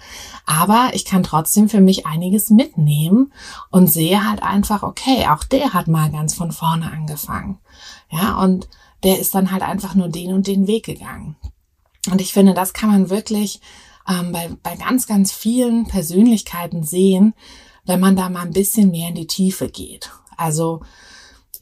Aber 0.46 0.92
ich 0.94 1.06
kann 1.06 1.24
trotzdem 1.24 1.70
für 1.70 1.82
mich 1.82 2.06
einiges 2.06 2.50
mitnehmen 2.50 3.32
und 3.70 3.88
sehe 3.88 4.28
halt 4.28 4.44
einfach, 4.44 4.84
okay, 4.84 5.28
auch 5.28 5.44
der 5.44 5.74
hat 5.74 5.88
mal 5.88 6.12
ganz 6.12 6.34
von 6.34 6.52
vorne 6.52 6.92
angefangen. 6.92 7.60
Ja, 8.10 8.40
und 8.42 8.68
der 9.04 9.20
ist 9.20 9.36
dann 9.36 9.52
halt 9.52 9.64
einfach 9.64 9.96
nur 9.96 10.10
den 10.10 10.34
und 10.34 10.48
den 10.48 10.68
Weg 10.68 10.86
gegangen. 10.86 11.36
Und 12.12 12.22
ich 12.22 12.34
finde, 12.34 12.54
das 12.54 12.74
kann 12.74 12.90
man 12.90 13.10
wirklich 13.10 13.62
ähm, 14.08 14.32
bei, 14.32 14.50
bei 14.62 14.76
ganz, 14.76 15.08
ganz 15.08 15.32
vielen 15.32 15.88
Persönlichkeiten 15.88 16.84
sehen, 16.84 17.34
wenn 17.86 18.00
man 18.00 18.16
da 18.16 18.30
mal 18.30 18.42
ein 18.42 18.54
bisschen 18.54 18.92
mehr 18.92 19.10
in 19.10 19.16
die 19.16 19.28
Tiefe 19.28 19.70
geht. 19.70 20.12
Also 20.38 20.82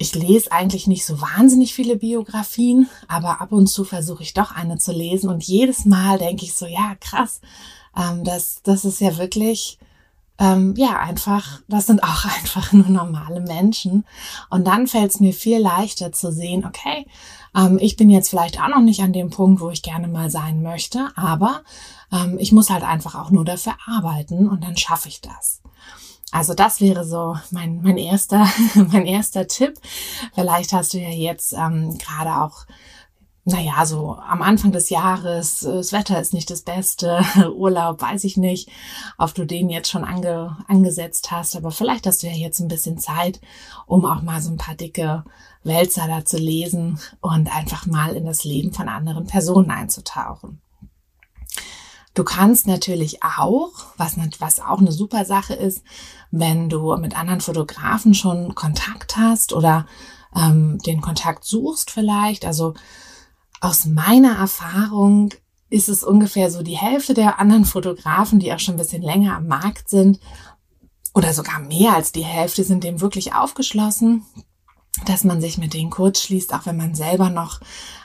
ich 0.01 0.15
lese 0.15 0.51
eigentlich 0.51 0.87
nicht 0.87 1.05
so 1.05 1.21
wahnsinnig 1.21 1.73
viele 1.73 1.95
Biografien, 1.95 2.89
aber 3.07 3.39
ab 3.39 3.51
und 3.51 3.67
zu 3.67 3.83
versuche 3.83 4.23
ich 4.23 4.33
doch 4.33 4.51
eine 4.51 4.77
zu 4.77 4.91
lesen 4.91 5.29
und 5.29 5.43
jedes 5.43 5.85
Mal 5.85 6.17
denke 6.17 6.43
ich 6.43 6.55
so, 6.55 6.65
ja, 6.65 6.95
krass, 6.99 7.39
ähm, 7.95 8.23
das, 8.23 8.61
das 8.63 8.83
ist 8.83 8.99
ja 8.99 9.17
wirklich, 9.17 9.77
ähm, 10.39 10.73
ja, 10.75 10.99
einfach, 10.99 11.61
das 11.67 11.85
sind 11.85 12.03
auch 12.03 12.25
einfach 12.37 12.73
nur 12.73 12.87
normale 12.87 13.41
Menschen. 13.41 14.05
Und 14.49 14.65
dann 14.65 14.87
fällt 14.87 15.11
es 15.11 15.19
mir 15.19 15.33
viel 15.33 15.59
leichter 15.59 16.11
zu 16.11 16.31
sehen, 16.31 16.65
okay, 16.65 17.05
ähm, 17.55 17.77
ich 17.79 17.95
bin 17.95 18.09
jetzt 18.09 18.29
vielleicht 18.29 18.59
auch 18.59 18.69
noch 18.69 18.81
nicht 18.81 19.01
an 19.01 19.13
dem 19.13 19.29
Punkt, 19.29 19.61
wo 19.61 19.69
ich 19.69 19.83
gerne 19.83 20.07
mal 20.07 20.31
sein 20.31 20.63
möchte, 20.63 21.09
aber 21.15 21.61
ähm, 22.11 22.37
ich 22.39 22.51
muss 22.51 22.71
halt 22.71 22.83
einfach 22.83 23.13
auch 23.15 23.29
nur 23.29 23.45
dafür 23.45 23.75
arbeiten 23.85 24.49
und 24.49 24.63
dann 24.63 24.77
schaffe 24.77 25.09
ich 25.09 25.21
das. 25.21 25.61
Also 26.31 26.53
das 26.53 26.79
wäre 26.79 27.05
so 27.05 27.37
mein, 27.51 27.81
mein 27.81 27.97
erster, 27.97 28.47
mein 28.75 29.05
erster 29.05 29.47
Tipp. 29.47 29.73
Vielleicht 30.33 30.73
hast 30.73 30.93
du 30.93 30.99
ja 30.99 31.09
jetzt 31.09 31.53
ähm, 31.53 31.97
gerade 31.97 32.41
auch 32.41 32.65
naja, 33.43 33.85
so 33.87 34.15
am 34.15 34.43
Anfang 34.43 34.71
des 34.71 34.89
Jahres, 34.91 35.61
das 35.61 35.91
Wetter 35.91 36.21
ist 36.21 36.33
nicht 36.33 36.51
das 36.51 36.61
Beste, 36.61 37.25
Urlaub, 37.55 38.01
weiß 38.01 38.23
ich 38.23 38.37
nicht, 38.37 38.69
ob 39.17 39.33
du 39.33 39.45
den 39.45 39.69
jetzt 39.69 39.89
schon 39.89 40.03
ange, 40.03 40.57
angesetzt 40.67 41.31
hast, 41.31 41.55
aber 41.55 41.71
vielleicht 41.71 42.05
hast 42.05 42.21
du 42.21 42.27
ja 42.27 42.33
jetzt 42.33 42.59
ein 42.59 42.67
bisschen 42.67 42.99
Zeit, 42.99 43.41
um 43.87 44.05
auch 44.05 44.21
mal 44.21 44.41
so 44.41 44.51
ein 44.51 44.57
paar 44.57 44.75
dicke 44.75 45.23
Wälzer 45.63 46.07
da 46.07 46.23
zu 46.23 46.37
lesen 46.37 46.99
und 47.19 47.53
einfach 47.53 47.87
mal 47.87 48.15
in 48.15 48.25
das 48.25 48.43
Leben 48.43 48.73
von 48.73 48.87
anderen 48.87 49.25
Personen 49.25 49.71
einzutauchen. 49.71 50.61
Du 52.13 52.23
kannst 52.23 52.67
natürlich 52.67 53.23
auch, 53.23 53.71
was, 53.97 54.17
was 54.39 54.59
auch 54.59 54.79
eine 54.79 54.91
super 54.91 55.23
Sache 55.23 55.53
ist, 55.53 55.83
wenn 56.29 56.67
du 56.69 56.95
mit 56.97 57.17
anderen 57.17 57.41
Fotografen 57.41 58.13
schon 58.13 58.53
Kontakt 58.53 59.15
hast 59.15 59.53
oder 59.53 59.85
ähm, 60.35 60.77
den 60.79 61.01
Kontakt 61.01 61.45
suchst 61.45 61.89
vielleicht. 61.91 62.45
Also 62.45 62.73
aus 63.61 63.85
meiner 63.85 64.37
Erfahrung 64.37 65.33
ist 65.69 65.87
es 65.87 66.03
ungefähr 66.03 66.51
so 66.51 66.63
die 66.63 66.77
Hälfte 66.77 67.13
der 67.13 67.39
anderen 67.39 67.63
Fotografen, 67.63 68.39
die 68.39 68.53
auch 68.53 68.59
schon 68.59 68.75
ein 68.75 68.79
bisschen 68.79 69.01
länger 69.01 69.37
am 69.37 69.47
Markt 69.47 69.89
sind, 69.89 70.19
oder 71.13 71.33
sogar 71.33 71.59
mehr 71.59 71.93
als 71.93 72.11
die 72.11 72.23
Hälfte 72.23 72.63
sind 72.63 72.83
dem 72.83 73.01
wirklich 73.01 73.33
aufgeschlossen, 73.33 74.25
dass 75.05 75.23
man 75.23 75.41
sich 75.41 75.57
mit 75.57 75.73
denen 75.73 75.89
kurz 75.89 76.21
schließt, 76.21 76.53
auch 76.53 76.65
wenn 76.65 76.77
man 76.77 76.95
selber 76.95 77.29
noch 77.29 77.59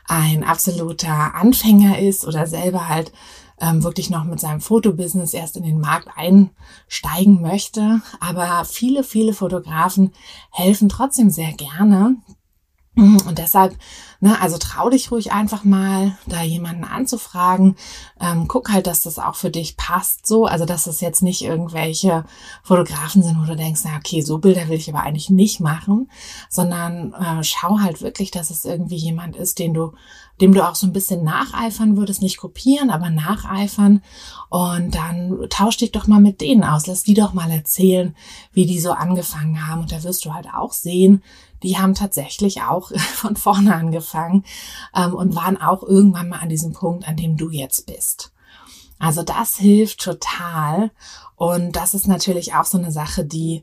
ein 0.06 0.44
absoluter 0.44 1.34
Anfänger 1.34 1.98
ist 1.98 2.26
oder 2.26 2.46
selber 2.46 2.88
halt 2.88 3.12
ähm, 3.60 3.82
wirklich 3.82 4.10
noch 4.10 4.24
mit 4.24 4.40
seinem 4.40 4.60
Fotobusiness 4.60 5.34
erst 5.34 5.56
in 5.56 5.62
den 5.62 5.80
Markt 5.80 6.08
einsteigen 6.16 7.40
möchte. 7.40 8.00
Aber 8.20 8.64
viele, 8.64 9.04
viele 9.04 9.32
Fotografen 9.32 10.12
helfen 10.50 10.88
trotzdem 10.88 11.30
sehr 11.30 11.52
gerne. 11.52 12.16
Und 12.96 13.38
deshalb 13.38 13.76
Ne, 14.20 14.40
also 14.40 14.56
trau 14.56 14.88
dich 14.88 15.10
ruhig 15.10 15.32
einfach 15.32 15.62
mal, 15.64 16.16
da 16.26 16.42
jemanden 16.42 16.84
anzufragen. 16.84 17.76
Ähm, 18.18 18.48
guck 18.48 18.72
halt, 18.72 18.86
dass 18.86 19.02
das 19.02 19.18
auch 19.18 19.34
für 19.34 19.50
dich 19.50 19.76
passt, 19.76 20.26
so. 20.26 20.46
Also, 20.46 20.64
dass 20.64 20.86
es 20.86 21.02
jetzt 21.02 21.22
nicht 21.22 21.42
irgendwelche 21.42 22.24
Fotografen 22.62 23.22
sind, 23.22 23.38
wo 23.40 23.44
du 23.44 23.56
denkst, 23.56 23.82
na, 23.84 23.96
okay, 23.98 24.22
so 24.22 24.38
Bilder 24.38 24.68
will 24.68 24.78
ich 24.78 24.88
aber 24.88 25.02
eigentlich 25.02 25.28
nicht 25.28 25.60
machen, 25.60 26.10
sondern 26.48 27.12
äh, 27.12 27.44
schau 27.44 27.80
halt 27.80 28.00
wirklich, 28.00 28.30
dass 28.30 28.50
es 28.50 28.64
irgendwie 28.64 28.96
jemand 28.96 29.36
ist, 29.36 29.58
den 29.58 29.74
du, 29.74 29.92
dem 30.40 30.52
du 30.52 30.66
auch 30.66 30.74
so 30.74 30.86
ein 30.86 30.92
bisschen 30.92 31.24
nacheifern 31.24 31.96
würdest, 31.96 32.22
nicht 32.22 32.38
kopieren, 32.38 32.90
aber 32.90 33.10
nacheifern. 33.10 34.02
Und 34.48 34.94
dann 34.94 35.46
tausch 35.48 35.78
dich 35.78 35.92
doch 35.92 36.06
mal 36.06 36.20
mit 36.20 36.40
denen 36.40 36.64
aus. 36.64 36.86
Lass 36.86 37.02
die 37.02 37.14
doch 37.14 37.32
mal 37.32 37.50
erzählen, 37.50 38.14
wie 38.52 38.66
die 38.66 38.80
so 38.80 38.92
angefangen 38.92 39.66
haben. 39.66 39.82
Und 39.82 39.92
da 39.92 40.02
wirst 40.02 40.24
du 40.24 40.34
halt 40.34 40.48
auch 40.52 40.72
sehen, 40.72 41.22
die 41.62 41.78
haben 41.78 41.94
tatsächlich 41.94 42.62
auch 42.62 42.90
von 43.14 43.36
vorne 43.36 43.74
angefangen 43.74 44.44
ähm, 44.94 45.14
und 45.14 45.34
waren 45.34 45.60
auch 45.60 45.82
irgendwann 45.82 46.28
mal 46.28 46.40
an 46.40 46.48
diesem 46.48 46.72
Punkt, 46.72 47.08
an 47.08 47.16
dem 47.16 47.36
du 47.36 47.50
jetzt 47.50 47.86
bist. 47.86 48.32
Also 48.98 49.22
das 49.22 49.56
hilft 49.56 50.00
total 50.00 50.90
und 51.34 51.76
das 51.76 51.92
ist 51.92 52.08
natürlich 52.08 52.54
auch 52.54 52.64
so 52.64 52.78
eine 52.78 52.90
Sache, 52.90 53.26
die 53.26 53.62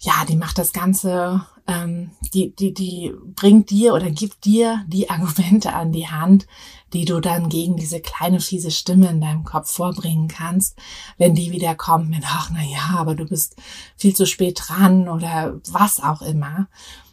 ja, 0.00 0.24
die 0.28 0.36
macht 0.36 0.58
das 0.58 0.72
Ganze, 0.72 1.44
ähm, 1.68 2.10
die, 2.34 2.54
die, 2.56 2.72
die 2.72 3.12
bringt 3.36 3.70
dir 3.70 3.94
oder 3.94 4.10
gibt 4.10 4.44
dir 4.46 4.84
die 4.88 5.10
Argumente 5.10 5.74
an 5.74 5.92
die 5.92 6.08
Hand, 6.08 6.46
die 6.94 7.04
du 7.04 7.20
dann 7.20 7.50
gegen 7.50 7.76
diese 7.76 8.00
kleine 8.00 8.40
fiese 8.40 8.70
Stimme 8.70 9.08
in 9.08 9.20
deinem 9.20 9.44
Kopf 9.44 9.70
vorbringen 9.70 10.28
kannst, 10.28 10.78
wenn 11.18 11.34
die 11.34 11.52
wieder 11.52 11.74
kommt 11.74 12.08
mit, 12.08 12.24
ach 12.24 12.50
na 12.52 12.62
ja, 12.64 12.98
aber 12.98 13.14
du 13.14 13.26
bist 13.26 13.56
viel 13.96 14.16
zu 14.16 14.26
spät 14.26 14.58
dran 14.66 15.08
oder 15.08 15.60
was 15.68 16.02
auch 16.02 16.22
immer. 16.22 16.68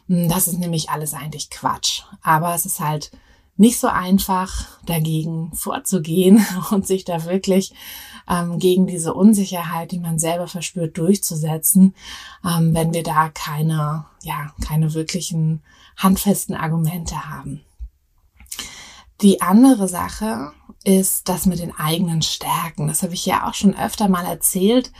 Hm, 0.08 0.28
das 0.28 0.48
ist 0.48 0.58
nämlich 0.58 0.88
alles 0.88 1.12
eigentlich 1.12 1.50
Quatsch. 1.50 2.02
Aber 2.22 2.54
es 2.54 2.64
ist 2.64 2.80
halt 2.80 3.10
nicht 3.56 3.78
so 3.78 3.88
einfach, 3.88 4.78
dagegen 4.84 5.52
vorzugehen 5.54 6.44
und 6.70 6.86
sich 6.86 7.04
da 7.04 7.24
wirklich 7.24 7.72
ähm, 8.28 8.58
gegen 8.58 8.86
diese 8.86 9.14
Unsicherheit, 9.14 9.92
die 9.92 9.98
man 9.98 10.18
selber 10.18 10.48
verspürt, 10.48 10.98
durchzusetzen, 10.98 11.94
ähm, 12.44 12.74
wenn 12.74 12.92
wir 12.92 13.02
da 13.02 13.28
keine, 13.28 14.06
ja, 14.22 14.52
keine 14.64 14.94
wirklichen 14.94 15.62
handfesten 15.96 16.54
Argumente 16.54 17.28
haben. 17.28 17.62
Die 19.22 19.40
andere 19.40 19.88
Sache 19.88 20.52
ist 20.84 21.28
das 21.28 21.46
mit 21.46 21.58
den 21.58 21.74
eigenen 21.74 22.20
Stärken. 22.20 22.86
Das 22.86 23.02
habe 23.02 23.14
ich 23.14 23.24
ja 23.24 23.48
auch 23.48 23.54
schon 23.54 23.74
öfter 23.76 24.08
mal 24.08 24.26
erzählt, 24.26 24.92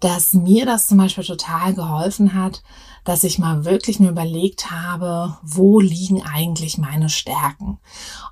dass 0.00 0.32
mir 0.32 0.66
das 0.66 0.86
zum 0.86 0.98
Beispiel 0.98 1.24
total 1.24 1.74
geholfen 1.74 2.34
hat, 2.34 2.62
dass 3.04 3.24
ich 3.24 3.38
mal 3.38 3.64
wirklich 3.64 4.00
mir 4.00 4.10
überlegt 4.10 4.70
habe, 4.70 5.38
wo 5.42 5.80
liegen 5.80 6.22
eigentlich 6.22 6.78
meine 6.78 7.08
Stärken? 7.08 7.78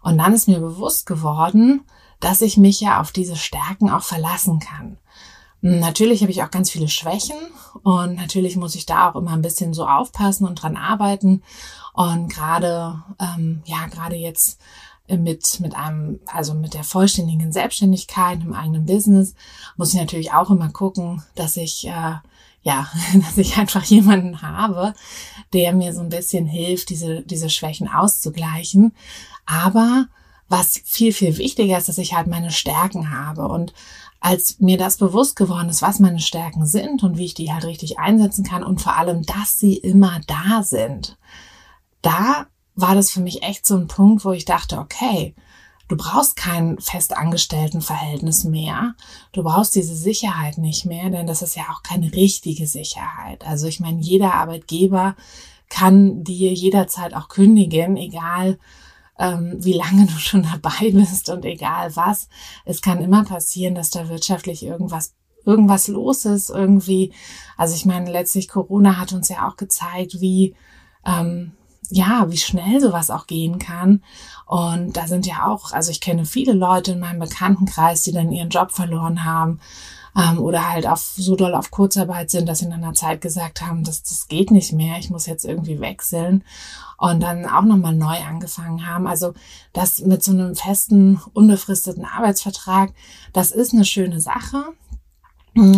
Und 0.03 0.19
dann 0.19 0.35
ist 0.35 0.49
mir 0.49 0.61
bewusst 0.61 1.07
geworden, 1.07 1.83
dass 2.21 2.43
ich 2.43 2.57
mich 2.57 2.81
ja 2.81 3.01
auf 3.01 3.13
diese 3.13 3.37
Stärken 3.37 3.91
auch 3.91 4.03
verlassen 4.03 4.61
kann. 4.61 4.99
Natürlich 5.63 6.21
habe 6.21 6.31
ich 6.31 6.43
auch 6.45 6.51
ganz 6.51 6.71
viele 6.71 6.89
Schwächen 6.89 7.37
und 7.83 8.15
natürlich 8.15 8.57
muss 8.57 8.77
ich 8.77 8.87
da 8.87 9.11
auch 9.11 9.17
immer 9.17 9.33
ein 9.33 9.43
bisschen 9.43 9.75
so 9.75 9.87
aufpassen 9.87 10.47
und 10.47 10.63
dran 10.63 10.77
arbeiten. 10.77 11.43
Und 11.93 12.29
gerade, 12.29 13.03
ähm, 13.19 13.63
ja, 13.65 13.87
gerade 13.87 14.15
jetzt 14.15 14.61
mit, 15.09 15.61
mit 15.61 15.75
einem, 15.75 16.21
also 16.27 16.55
mit 16.55 16.75
der 16.75 16.85
vollständigen 16.85 17.53
Selbstständigkeit 17.53 18.41
im 18.43 18.53
eigenen 18.53 18.87
Business, 18.87 19.35
muss 19.77 19.93
ich 19.93 20.01
natürlich 20.01 20.33
auch 20.33 20.51
immer 20.51 20.71
gucken, 20.71 21.23
dass 21.35 21.57
ich, 21.57 21.87
äh, 21.87 22.15
ja, 22.63 22.89
dass 23.15 23.39
ich 23.39 23.57
einfach 23.57 23.85
jemanden 23.85 24.43
habe, 24.43 24.95
der 25.53 25.73
mir 25.73 25.95
so 25.95 26.01
ein 26.01 26.09
bisschen 26.09 26.47
hilft, 26.47 26.91
diese, 26.91 27.23
diese 27.23 27.51
Schwächen 27.51 27.89
auszugleichen. 27.89 28.93
Aber 29.45 30.09
was 30.49 30.81
viel, 30.85 31.13
viel 31.13 31.39
wichtiger 31.39 31.79
ist, 31.79 31.89
dass 31.89 31.99
ich 31.99 32.15
halt 32.15 32.27
meine 32.27 32.51
Stärken 32.51 33.11
habe. 33.11 33.49
Und 33.49 33.73
als 34.21 34.61
mir 34.61 34.79
das 34.79 34.97
bewusst 34.97 35.37
geworden 35.37 35.69
ist, 35.69 35.83
was 35.83 36.01
meine 36.01 36.21
Stärken 36.21 36.67
sind 36.67 37.03
und 37.03 37.19
wie 37.19 37.27
ich 37.27 37.35
die 37.35 37.53
halt 37.53 37.65
richtig 37.65 37.99
einsetzen 37.99 38.45
kann 38.45 38.63
und 38.63 38.81
vor 38.81 38.97
allem, 38.97 39.23
dass 39.23 39.59
sie 39.59 39.77
immer 39.77 40.21
da 40.27 40.63
sind, 40.63 41.17
da 42.03 42.47
war 42.77 42.95
das 42.95 43.11
für 43.11 43.21
mich 43.21 43.43
echt 43.43 43.67
so 43.67 43.77
ein 43.77 43.89
Punkt, 43.89 44.25
wo 44.25 44.33
ich 44.33 44.45
dachte, 44.45 44.79
okay, 44.79 45.35
du 45.89 45.97
brauchst 45.97 46.37
kein 46.37 46.79
festangestellten-Verhältnis 46.79 48.45
mehr. 48.45 48.95
Du 49.33 49.43
brauchst 49.43 49.75
diese 49.75 49.97
Sicherheit 49.97 50.59
nicht 50.59 50.85
mehr, 50.85 51.11
denn 51.11 51.27
das 51.27 51.43
ist 51.43 51.57
ja 51.57 51.65
auch 51.73 51.83
keine 51.83 52.13
richtige 52.13 52.67
Sicherheit. 52.67 53.47
Also 53.47 53.67
ich 53.67 53.81
meine, 53.81 54.01
jeder 54.01 54.35
Arbeitgeber 54.35 55.17
kann 55.69 56.23
dir 56.23 56.53
jederzeit 56.53 57.15
auch 57.15 57.29
kündigen, 57.29 57.97
egal 57.97 58.59
ähm, 59.19 59.57
wie 59.59 59.73
lange 59.73 60.07
du 60.07 60.13
schon 60.19 60.43
dabei 60.43 60.91
bist 60.93 61.31
und 61.31 61.45
egal 61.45 61.97
was. 61.97 62.29
Es 62.65 62.83
kann 62.83 63.03
immer 63.03 63.25
passieren, 63.25 63.75
dass 63.75 63.91
da 63.91 64.09
wirtschaftlich 64.09 64.63
irgendwas 64.63 65.15
irgendwas 65.45 65.87
los 65.87 66.25
ist 66.25 66.51
irgendwie. 66.51 67.13
Also 67.57 67.77
ich 67.77 67.87
meine, 67.87 68.11
letztlich 68.11 68.49
Corona 68.49 68.99
hat 68.99 69.13
uns 69.13 69.29
ja 69.29 69.49
auch 69.49 69.57
gezeigt, 69.57 70.21
wie 70.21 70.57
ähm, 71.07 71.53
ja, 71.91 72.27
wie 72.29 72.37
schnell 72.37 72.81
sowas 72.81 73.11
auch 73.11 73.27
gehen 73.27 73.59
kann. 73.59 74.03
Und 74.47 74.97
da 74.97 75.07
sind 75.07 75.27
ja 75.27 75.47
auch, 75.47 75.73
also 75.73 75.91
ich 75.91 76.01
kenne 76.01 76.25
viele 76.25 76.53
Leute 76.53 76.93
in 76.93 77.01
meinem 77.01 77.21
Bekanntenkreis, 77.21 78.03
die 78.03 78.13
dann 78.13 78.33
ihren 78.33 78.51
Job 78.51 78.73
verloren 78.73 79.25
haben 79.25 79.61
ähm, 80.17 80.39
oder 80.39 80.71
halt 80.71 80.87
auf 80.87 81.01
so 81.01 81.37
doll 81.37 81.55
auf 81.55 81.71
Kurzarbeit 81.71 82.31
sind, 82.31 82.49
dass 82.49 82.61
sie 82.61 82.67
in 82.67 82.73
einer 82.73 82.95
Zeit 82.95 83.21
gesagt 83.21 83.63
haben, 83.63 83.85
das, 83.85 84.03
das 84.03 84.29
geht 84.29 84.51
nicht 84.51 84.73
mehr, 84.73 84.99
ich 84.99 85.11
muss 85.11 85.27
jetzt 85.27 85.45
irgendwie 85.45 85.81
wechseln 85.81 86.45
und 86.97 87.23
dann 87.23 87.45
auch 87.45 87.63
nochmal 87.63 87.95
neu 87.95 88.17
angefangen 88.27 88.87
haben. 88.87 89.07
Also 89.07 89.35
das 89.73 90.01
mit 90.01 90.25
so 90.25 90.33
einem 90.33 90.55
festen, 90.55 91.21
unbefristeten 91.35 92.05
Arbeitsvertrag, 92.05 92.93
das 93.33 93.51
ist 93.51 93.75
eine 93.75 93.85
schöne 93.85 94.21
Sache 94.21 94.65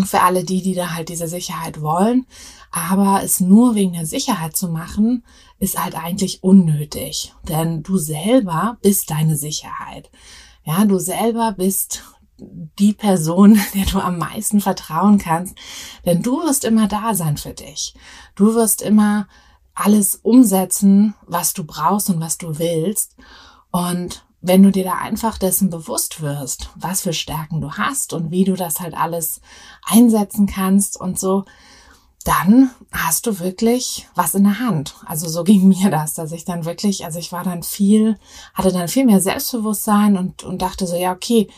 für 0.04 0.22
alle 0.22 0.44
die, 0.44 0.62
die 0.62 0.74
da 0.74 0.94
halt 0.94 1.08
diese 1.08 1.28
Sicherheit 1.28 1.80
wollen. 1.80 2.26
Aber 2.70 3.22
es 3.22 3.40
nur 3.40 3.74
wegen 3.74 3.92
der 3.92 4.06
Sicherheit 4.06 4.56
zu 4.56 4.68
machen, 4.68 5.24
ist 5.58 5.82
halt 5.82 5.94
eigentlich 5.96 6.42
unnötig. 6.42 7.34
Denn 7.48 7.82
du 7.82 7.96
selber 7.96 8.78
bist 8.82 9.10
deine 9.10 9.36
Sicherheit. 9.36 10.10
Ja, 10.64 10.84
du 10.84 10.98
selber 10.98 11.52
bist 11.52 12.02
die 12.38 12.92
Person, 12.92 13.58
der 13.74 13.86
du 13.86 14.00
am 14.00 14.18
meisten 14.18 14.60
vertrauen 14.60 15.18
kannst. 15.18 15.54
Denn 16.04 16.22
du 16.22 16.42
wirst 16.42 16.64
immer 16.64 16.88
da 16.88 17.14
sein 17.14 17.36
für 17.36 17.54
dich. 17.54 17.94
Du 18.34 18.54
wirst 18.54 18.82
immer 18.82 19.28
alles 19.74 20.16
umsetzen, 20.16 21.14
was 21.26 21.52
du 21.52 21.64
brauchst 21.64 22.10
und 22.10 22.20
was 22.20 22.36
du 22.36 22.58
willst. 22.58 23.16
Und 23.70 24.26
wenn 24.40 24.62
du 24.62 24.70
dir 24.70 24.84
da 24.84 24.94
einfach 24.94 25.38
dessen 25.38 25.70
bewusst 25.70 26.20
wirst, 26.20 26.70
was 26.76 27.02
für 27.02 27.12
Stärken 27.12 27.60
du 27.60 27.72
hast 27.72 28.12
und 28.12 28.30
wie 28.30 28.44
du 28.44 28.54
das 28.54 28.80
halt 28.80 28.94
alles 28.94 29.40
einsetzen 29.84 30.46
kannst 30.46 30.98
und 30.98 31.18
so, 31.18 31.44
dann 32.24 32.70
hast 32.92 33.26
du 33.26 33.40
wirklich 33.40 34.06
was 34.14 34.34
in 34.34 34.44
der 34.44 34.60
Hand. 34.60 34.94
Also 35.06 35.28
so 35.28 35.44
ging 35.44 35.68
mir 35.68 35.90
das, 35.90 36.14
dass 36.14 36.32
ich 36.32 36.44
dann 36.44 36.64
wirklich, 36.64 37.04
also 37.04 37.18
ich 37.18 37.32
war 37.32 37.44
dann 37.44 37.62
viel, 37.62 38.18
hatte 38.54 38.72
dann 38.72 38.88
viel 38.88 39.06
mehr 39.06 39.20
Selbstbewusstsein 39.20 40.16
und, 40.16 40.44
und 40.44 40.62
dachte 40.62 40.86
so, 40.86 40.96
ja, 40.96 41.12
okay, 41.12 41.48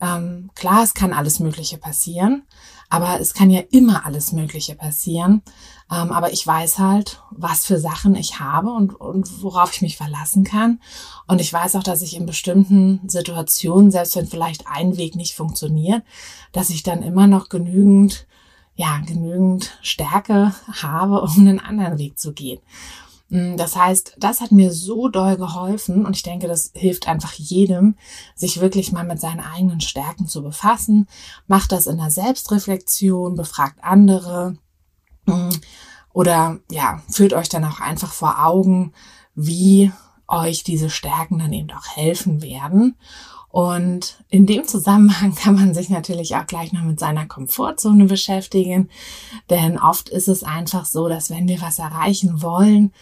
ähm, 0.00 0.50
klar, 0.54 0.82
es 0.82 0.94
kann 0.94 1.12
alles 1.12 1.40
Mögliche 1.40 1.76
passieren, 1.76 2.44
aber 2.90 3.20
es 3.20 3.34
kann 3.34 3.50
ja 3.50 3.62
immer 3.70 4.04
alles 4.04 4.32
Mögliche 4.32 4.74
passieren. 4.74 5.42
Ähm, 5.90 6.10
aber 6.10 6.32
ich 6.32 6.44
weiß 6.44 6.78
halt, 6.78 7.22
was 7.30 7.64
für 7.64 7.78
Sachen 7.78 8.16
ich 8.16 8.40
habe 8.40 8.72
und, 8.72 8.94
und 8.94 9.42
worauf 9.42 9.72
ich 9.72 9.80
mich 9.80 9.96
verlassen 9.96 10.42
kann. 10.42 10.80
Und 11.28 11.40
ich 11.40 11.52
weiß 11.52 11.76
auch, 11.76 11.84
dass 11.84 12.02
ich 12.02 12.16
in 12.16 12.26
bestimmten 12.26 13.00
Situationen, 13.08 13.92
selbst 13.92 14.16
wenn 14.16 14.26
vielleicht 14.26 14.66
ein 14.66 14.96
Weg 14.96 15.14
nicht 15.14 15.34
funktioniert, 15.34 16.02
dass 16.52 16.70
ich 16.70 16.82
dann 16.82 17.02
immer 17.02 17.28
noch 17.28 17.48
genügend, 17.48 18.26
ja, 18.74 18.98
genügend 19.06 19.78
Stärke 19.82 20.52
habe, 20.82 21.22
um 21.22 21.38
einen 21.38 21.60
anderen 21.60 21.96
Weg 21.98 22.18
zu 22.18 22.32
gehen. 22.32 22.60
Mm, 23.30 23.56
das 23.56 23.76
heißt, 23.76 24.16
das 24.18 24.40
hat 24.40 24.52
mir 24.52 24.72
so 24.72 25.08
doll 25.08 25.36
geholfen 25.36 26.04
und 26.04 26.14
ich 26.14 26.22
denke, 26.22 26.48
das 26.48 26.72
hilft 26.74 27.08
einfach 27.08 27.32
jedem, 27.32 27.96
sich 28.34 28.60
wirklich 28.60 28.92
mal 28.92 29.04
mit 29.04 29.20
seinen 29.20 29.40
eigenen 29.40 29.80
Stärken 29.80 30.26
zu 30.26 30.42
befassen. 30.42 31.08
Macht 31.46 31.72
das 31.72 31.86
in 31.86 31.96
der 31.96 32.10
Selbstreflexion, 32.10 33.36
befragt 33.36 33.78
andere 33.82 34.56
mm, 35.26 35.50
oder 36.12 36.58
ja, 36.70 37.02
führt 37.08 37.32
euch 37.32 37.48
dann 37.48 37.64
auch 37.64 37.80
einfach 37.80 38.12
vor 38.12 38.44
Augen, 38.44 38.92
wie 39.34 39.92
euch 40.26 40.64
diese 40.64 40.90
Stärken 40.90 41.38
dann 41.38 41.52
eben 41.52 41.70
auch 41.70 41.96
helfen 41.96 42.42
werden. 42.42 42.96
Und 43.50 44.22
in 44.28 44.46
dem 44.46 44.66
Zusammenhang 44.66 45.34
kann 45.42 45.56
man 45.56 45.74
sich 45.74 45.90
natürlich 45.90 46.36
auch 46.36 46.46
gleich 46.46 46.72
noch 46.72 46.82
mit 46.82 47.00
seiner 47.00 47.26
Komfortzone 47.26 48.04
beschäftigen, 48.04 48.88
denn 49.48 49.78
oft 49.78 50.08
ist 50.08 50.28
es 50.28 50.44
einfach 50.44 50.84
so, 50.84 51.08
dass 51.08 51.30
wenn 51.30 51.48
wir 51.48 51.60
was 51.60 51.78
erreichen 51.78 52.42
wollen, 52.42 52.92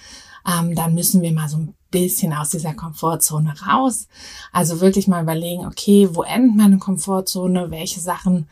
ähm, 0.46 0.74
dann 0.74 0.94
müssen 0.94 1.20
wir 1.20 1.32
mal 1.32 1.48
so 1.48 1.58
ein 1.58 1.74
bisschen 1.90 2.32
aus 2.32 2.50
dieser 2.50 2.74
Komfortzone 2.74 3.54
raus. 3.66 4.08
Also 4.52 4.80
wirklich 4.80 5.08
mal 5.08 5.22
überlegen, 5.22 5.66
okay, 5.66 6.08
wo 6.12 6.22
endet 6.22 6.56
meine 6.56 6.78
Komfortzone? 6.78 7.70
Welche 7.70 8.00
Sachen, 8.00 8.48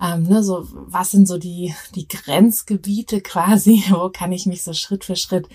ähm, 0.00 0.22
ne, 0.22 0.42
so, 0.42 0.66
was 0.70 1.10
sind 1.10 1.28
so 1.28 1.36
die, 1.36 1.74
die 1.94 2.08
Grenzgebiete 2.08 3.20
quasi? 3.20 3.84
Wo 3.90 4.08
kann 4.08 4.32
ich 4.32 4.46
mich 4.46 4.62
so 4.62 4.72
Schritt 4.72 5.04
für 5.04 5.16
Schritt 5.16 5.48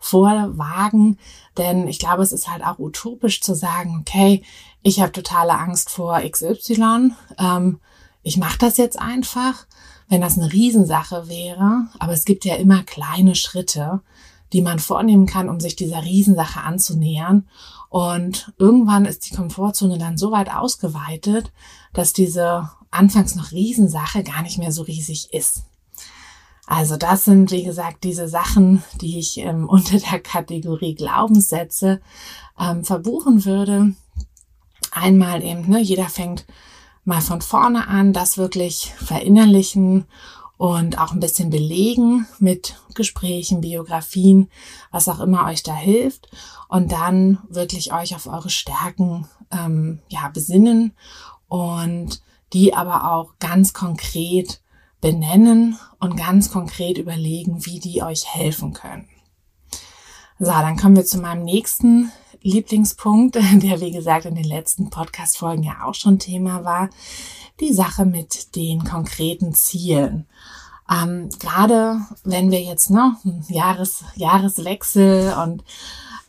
vorwagen? 0.00 1.18
Denn 1.56 1.86
ich 1.86 1.98
glaube, 1.98 2.22
es 2.22 2.32
ist 2.32 2.50
halt 2.50 2.64
auch 2.64 2.78
utopisch 2.78 3.40
zu 3.40 3.54
sagen, 3.54 3.98
okay, 4.00 4.42
ich 4.82 5.00
habe 5.00 5.12
totale 5.12 5.56
Angst 5.56 5.90
vor 5.90 6.20
XY. 6.20 7.12
Ähm, 7.38 7.80
ich 8.24 8.38
mache 8.38 8.58
das 8.58 8.76
jetzt 8.76 8.98
einfach, 8.98 9.66
wenn 10.08 10.20
das 10.20 10.36
eine 10.36 10.52
Riesensache 10.52 11.28
wäre. 11.28 11.86
Aber 12.00 12.12
es 12.12 12.24
gibt 12.24 12.44
ja 12.44 12.56
immer 12.56 12.82
kleine 12.82 13.36
Schritte, 13.36 14.00
die 14.52 14.62
man 14.62 14.80
vornehmen 14.80 15.26
kann, 15.26 15.48
um 15.48 15.60
sich 15.60 15.76
dieser 15.76 16.02
Riesensache 16.02 16.60
anzunähern. 16.60 17.48
Und 17.88 18.52
irgendwann 18.58 19.04
ist 19.04 19.30
die 19.30 19.34
Komfortzone 19.34 19.98
dann 19.98 20.16
so 20.16 20.32
weit 20.32 20.52
ausgeweitet, 20.52 21.52
dass 21.92 22.12
diese 22.12 22.70
anfangs 22.92 23.34
noch 23.34 23.50
Riesensache 23.50 24.22
gar 24.22 24.42
nicht 24.42 24.58
mehr 24.58 24.70
so 24.72 24.82
riesig 24.82 25.32
ist. 25.32 25.64
Also 26.66 26.96
das 26.96 27.24
sind, 27.24 27.50
wie 27.50 27.64
gesagt, 27.64 28.04
diese 28.04 28.28
Sachen, 28.28 28.84
die 29.00 29.18
ich 29.18 29.38
ähm, 29.38 29.68
unter 29.68 29.98
der 29.98 30.20
Kategorie 30.20 30.94
Glaubenssätze 30.94 32.00
ähm, 32.58 32.84
verbuchen 32.84 33.44
würde 33.44 33.94
einmal 34.92 35.42
eben, 35.42 35.68
ne, 35.68 35.80
jeder 35.80 36.08
fängt 36.08 36.46
mal 37.04 37.20
von 37.20 37.40
vorne 37.40 37.88
an, 37.88 38.12
das 38.12 38.38
wirklich 38.38 38.92
verinnerlichen 38.96 40.04
und 40.56 40.98
auch 40.98 41.12
ein 41.12 41.20
bisschen 41.20 41.50
belegen 41.50 42.26
mit 42.38 42.76
Gesprächen, 42.94 43.62
Biografien, 43.62 44.48
was 44.92 45.08
auch 45.08 45.18
immer 45.18 45.46
euch 45.46 45.64
da 45.64 45.74
hilft 45.74 46.30
und 46.68 46.92
dann 46.92 47.38
wirklich 47.48 47.92
euch 47.92 48.14
auf 48.14 48.26
eure 48.26 48.50
Stärken 48.50 49.26
ähm, 49.50 50.00
ja 50.08 50.28
besinnen 50.28 50.92
und 51.48 52.22
die 52.52 52.74
aber 52.74 53.12
auch 53.12 53.34
ganz 53.38 53.72
konkret 53.72 54.60
benennen 55.00 55.78
und 55.98 56.16
ganz 56.16 56.50
konkret 56.50 56.98
überlegen, 56.98 57.66
wie 57.66 57.80
die 57.80 58.02
euch 58.02 58.26
helfen 58.26 58.72
können. 58.72 59.08
So, 60.38 60.50
dann 60.50 60.76
kommen 60.76 60.96
wir 60.96 61.04
zu 61.04 61.18
meinem 61.18 61.44
nächsten 61.44 62.10
Lieblingspunkt, 62.42 63.34
der 63.62 63.80
wie 63.80 63.92
gesagt 63.92 64.26
in 64.26 64.34
den 64.34 64.44
letzten 64.44 64.90
Podcast-Folgen 64.90 65.62
ja 65.62 65.84
auch 65.84 65.94
schon 65.94 66.18
Thema 66.18 66.64
war, 66.64 66.90
die 67.60 67.72
Sache 67.72 68.04
mit 68.04 68.56
den 68.56 68.84
konkreten 68.84 69.54
Zielen. 69.54 70.26
Ähm, 70.90 71.30
Gerade 71.38 72.00
wenn 72.24 72.50
wir 72.50 72.60
jetzt 72.60 72.90
ne, 72.90 73.16
Jahres, 73.48 74.04
Jahreswechsel 74.16 75.34
und 75.34 75.64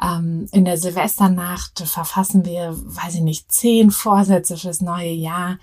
ähm, 0.01 0.47
in 0.51 0.65
der 0.65 0.77
Silvesternacht 0.77 1.79
verfassen 1.87 2.45
wir, 2.45 2.75
weiß 2.75 3.15
ich 3.15 3.21
nicht, 3.21 3.51
zehn 3.51 3.91
Vorsätze 3.91 4.57
fürs 4.57 4.81
neue 4.81 5.11
Jahr. 5.11 5.57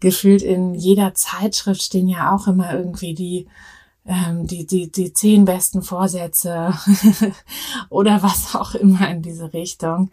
Gefühlt 0.00 0.42
in 0.42 0.74
jeder 0.74 1.14
Zeitschrift 1.14 1.82
stehen 1.82 2.08
ja 2.08 2.34
auch 2.34 2.46
immer 2.46 2.72
irgendwie 2.74 3.14
die 3.14 3.46
ähm, 4.06 4.46
die, 4.46 4.66
die, 4.66 4.90
die 4.90 5.12
zehn 5.12 5.44
besten 5.44 5.82
Vorsätze 5.82 6.72
oder 7.90 8.22
was 8.22 8.54
auch 8.54 8.74
immer 8.74 9.08
in 9.10 9.22
diese 9.22 9.52
Richtung. 9.52 10.10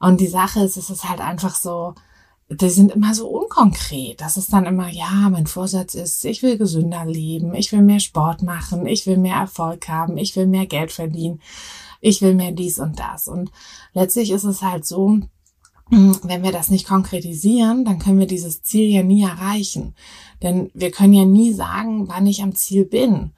Und 0.00 0.20
die 0.20 0.26
Sache 0.26 0.60
ist, 0.60 0.76
es 0.76 0.90
ist 0.90 1.08
halt 1.08 1.20
einfach 1.20 1.54
so, 1.54 1.94
die 2.50 2.70
sind 2.70 2.92
immer 2.92 3.14
so 3.14 3.28
unkonkret. 3.28 4.20
Das 4.20 4.36
ist 4.36 4.52
dann 4.52 4.66
immer, 4.66 4.88
ja, 4.88 5.28
mein 5.30 5.46
Vorsatz 5.46 5.94
ist, 5.94 6.24
ich 6.24 6.42
will 6.42 6.58
gesünder 6.58 7.04
leben, 7.04 7.54
ich 7.54 7.70
will 7.72 7.82
mehr 7.82 8.00
Sport 8.00 8.42
machen, 8.42 8.86
ich 8.86 9.06
will 9.06 9.18
mehr 9.18 9.36
Erfolg 9.36 9.88
haben, 9.88 10.16
ich 10.16 10.34
will 10.34 10.46
mehr 10.46 10.66
Geld 10.66 10.90
verdienen, 10.90 11.40
ich 12.00 12.22
will 12.22 12.34
mehr 12.34 12.52
dies 12.52 12.78
und 12.78 12.98
das. 12.98 13.28
Und 13.28 13.50
letztlich 13.92 14.30
ist 14.30 14.44
es 14.44 14.62
halt 14.62 14.86
so, 14.86 15.20
wenn 15.90 16.42
wir 16.42 16.52
das 16.52 16.70
nicht 16.70 16.86
konkretisieren, 16.86 17.84
dann 17.84 17.98
können 17.98 18.18
wir 18.18 18.26
dieses 18.26 18.62
Ziel 18.62 18.88
ja 18.90 19.02
nie 19.02 19.22
erreichen. 19.22 19.94
Denn 20.42 20.70
wir 20.74 20.90
können 20.90 21.14
ja 21.14 21.24
nie 21.24 21.52
sagen, 21.52 22.08
wann 22.08 22.26
ich 22.26 22.42
am 22.42 22.54
Ziel 22.54 22.84
bin. 22.84 23.32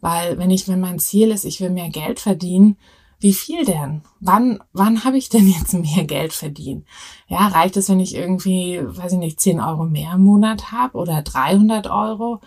Weil 0.00 0.38
wenn 0.38 0.50
ich, 0.50 0.68
wenn 0.68 0.80
mein 0.80 0.98
Ziel 0.98 1.30
ist, 1.30 1.44
ich 1.44 1.60
will 1.60 1.70
mehr 1.70 1.90
Geld 1.90 2.20
verdienen, 2.20 2.76
wie 3.18 3.32
viel 3.32 3.64
denn? 3.64 4.02
Wann, 4.20 4.60
wann 4.74 5.04
habe 5.04 5.16
ich 5.16 5.30
denn 5.30 5.48
jetzt 5.48 5.72
mehr 5.72 6.04
Geld 6.04 6.34
verdient? 6.34 6.86
Ja, 7.28 7.48
reicht 7.48 7.76
es, 7.78 7.88
wenn 7.88 7.98
ich 7.98 8.14
irgendwie, 8.14 8.80
weiß 8.82 9.12
ich 9.12 9.18
nicht, 9.18 9.40
10 9.40 9.58
Euro 9.58 9.84
mehr 9.84 10.12
im 10.14 10.24
Monat 10.24 10.70
habe 10.70 10.98
oder 10.98 11.22
300 11.22 11.86
Euro, 11.86 12.40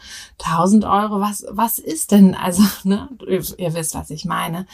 1000 0.44 0.86
Euro? 0.86 1.20
Was, 1.20 1.46
was 1.50 1.80
ist 1.80 2.12
denn? 2.12 2.36
Also, 2.36 2.62
ne, 2.84 3.10
ihr, 3.28 3.74
wisst, 3.74 3.96
was 3.96 4.12
ich 4.12 4.26
meine. 4.26 4.68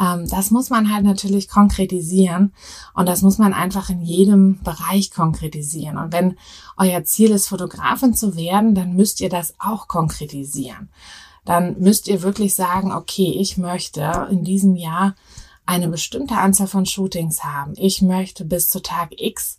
Ähm, 0.00 0.28
das 0.30 0.52
muss 0.52 0.70
man 0.70 0.94
halt 0.94 1.04
natürlich 1.04 1.48
konkretisieren 1.48 2.52
und 2.94 3.08
das 3.08 3.22
muss 3.22 3.38
man 3.38 3.52
einfach 3.52 3.90
in 3.90 4.02
jedem 4.02 4.62
Bereich 4.62 5.10
konkretisieren. 5.10 5.98
Und 5.98 6.12
wenn 6.12 6.36
euer 6.76 7.02
Ziel 7.02 7.32
ist, 7.32 7.48
Fotografin 7.48 8.14
zu 8.14 8.36
werden, 8.36 8.76
dann 8.76 8.94
müsst 8.94 9.20
ihr 9.20 9.28
das 9.28 9.54
auch 9.58 9.88
konkretisieren 9.88 10.90
dann 11.50 11.80
müsst 11.80 12.06
ihr 12.06 12.22
wirklich 12.22 12.54
sagen, 12.54 12.92
okay, 12.92 13.34
ich 13.36 13.56
möchte 13.56 14.28
in 14.30 14.44
diesem 14.44 14.76
Jahr 14.76 15.16
eine 15.66 15.88
bestimmte 15.88 16.36
Anzahl 16.36 16.68
von 16.68 16.86
Shootings 16.86 17.42
haben. 17.42 17.72
Ich 17.76 18.02
möchte 18.02 18.44
bis 18.44 18.68
zu 18.68 18.80
Tag 18.80 19.20
X 19.20 19.58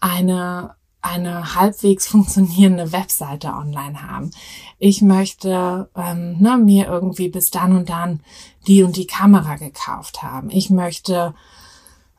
eine 0.00 0.76
eine 1.00 1.56
halbwegs 1.56 2.06
funktionierende 2.12 2.92
Webseite 2.92 3.48
online 3.48 4.08
haben. 4.08 4.30
Ich 4.78 5.02
möchte 5.02 5.90
ähm, 5.96 6.38
ne, 6.38 6.58
mir 6.58 6.86
irgendwie 6.86 7.28
bis 7.28 7.50
dann 7.50 7.76
und 7.76 7.88
dann 7.88 8.20
die 8.68 8.84
und 8.84 8.96
die 8.96 9.08
Kamera 9.08 9.56
gekauft 9.56 10.22
haben. 10.22 10.48
Ich 10.48 10.70
möchte 10.70 11.34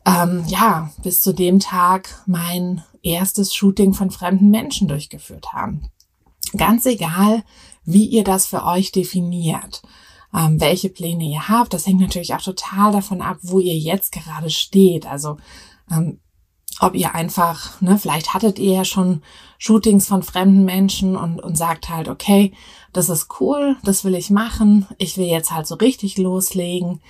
ähm, 0.06 0.44
ja 0.48 0.92
bis 1.02 1.22
zu 1.22 1.32
dem 1.32 1.62
Tag 1.62 2.22
mein 2.26 2.84
erstes 3.04 3.56
Shooting 3.56 3.94
von 3.94 4.12
fremden 4.12 4.50
Menschen 4.50 4.90
durchgeführt 4.90 5.54
haben. 5.54 5.90
Ganz 6.58 6.86
egal, 6.86 7.44
wie 7.86 8.06
ihr 8.06 8.24
das 8.24 8.48
für 8.48 8.64
euch 8.66 8.92
definiert, 8.92 9.82
ähm, 10.34 10.60
welche 10.60 10.90
Pläne 10.90 11.26
ihr 11.26 11.48
habt. 11.48 11.74
Das 11.74 11.86
hängt 11.86 12.00
natürlich 12.00 12.34
auch 12.34 12.42
total 12.42 12.92
davon 12.92 13.22
ab, 13.22 13.38
wo 13.42 13.60
ihr 13.60 13.78
jetzt 13.78 14.12
gerade 14.12 14.50
steht. 14.50 15.06
Also 15.06 15.38
ähm, 15.92 16.20
ob 16.80 16.96
ihr 16.96 17.14
einfach, 17.14 17.80
ne, 17.82 17.98
vielleicht 17.98 18.34
hattet 18.34 18.60
ihr 18.60 18.74
ja 18.74 18.86
schon 18.86 19.22
Shootings 19.58 20.08
von 20.08 20.24
fremden 20.24 20.66
Menschen 20.66 21.16
und, 21.16 21.42
und 21.42 21.58
sagt 21.58 21.90
halt, 21.90 22.10
okay, 22.10 22.54
das 22.92 23.10
ist 23.10 23.40
cool, 23.40 23.78
das 23.84 24.04
will 24.04 24.16
ich 24.16 24.30
machen, 24.30 24.88
ich 24.98 25.18
will 25.18 25.26
jetzt 25.26 25.52
halt 25.52 25.68
so 25.68 25.76
richtig 25.76 26.18
loslegen. 26.18 27.02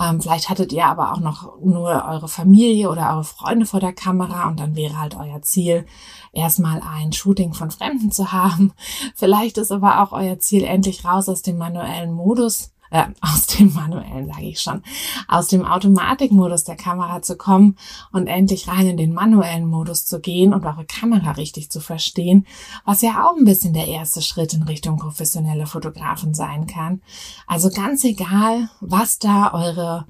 Ähm, 0.00 0.20
vielleicht 0.20 0.48
hattet 0.48 0.72
ihr 0.72 0.86
aber 0.86 1.12
auch 1.12 1.20
noch 1.20 1.58
nur 1.60 2.04
eure 2.08 2.28
Familie 2.28 2.90
oder 2.90 3.10
eure 3.10 3.24
Freunde 3.24 3.66
vor 3.66 3.80
der 3.80 3.92
Kamera 3.92 4.48
und 4.48 4.60
dann 4.60 4.76
wäre 4.76 4.98
halt 4.98 5.16
euer 5.16 5.42
Ziel, 5.42 5.86
erstmal 6.32 6.80
ein 6.80 7.12
Shooting 7.12 7.54
von 7.54 7.70
Fremden 7.70 8.10
zu 8.10 8.32
haben. 8.32 8.72
Vielleicht 9.14 9.58
ist 9.58 9.72
aber 9.72 10.02
auch 10.02 10.12
euer 10.12 10.38
Ziel, 10.38 10.64
endlich 10.64 11.04
raus 11.04 11.28
aus 11.28 11.42
dem 11.42 11.58
manuellen 11.58 12.12
Modus 12.12 12.71
äh, 12.92 13.06
aus 13.20 13.46
dem 13.46 13.72
manuellen, 13.72 14.26
sage 14.28 14.48
ich 14.48 14.60
schon, 14.60 14.82
aus 15.26 15.48
dem 15.48 15.64
Automatikmodus 15.64 16.64
der 16.64 16.76
Kamera 16.76 17.22
zu 17.22 17.36
kommen 17.36 17.76
und 18.12 18.26
endlich 18.26 18.68
rein 18.68 18.86
in 18.86 18.96
den 18.96 19.14
manuellen 19.14 19.66
Modus 19.66 20.04
zu 20.06 20.20
gehen 20.20 20.52
und 20.52 20.64
eure 20.66 20.84
Kamera 20.84 21.32
richtig 21.32 21.70
zu 21.70 21.80
verstehen, 21.80 22.46
was 22.84 23.02
ja 23.02 23.26
auch 23.26 23.36
ein 23.36 23.46
bisschen 23.46 23.72
der 23.72 23.88
erste 23.88 24.20
Schritt 24.20 24.52
in 24.52 24.62
Richtung 24.64 24.98
professionelle 24.98 25.66
Fotografen 25.66 26.34
sein 26.34 26.66
kann. 26.66 27.00
Also 27.46 27.70
ganz 27.70 28.04
egal, 28.04 28.68
was 28.80 29.18
da 29.18 29.52
eure 29.52 30.06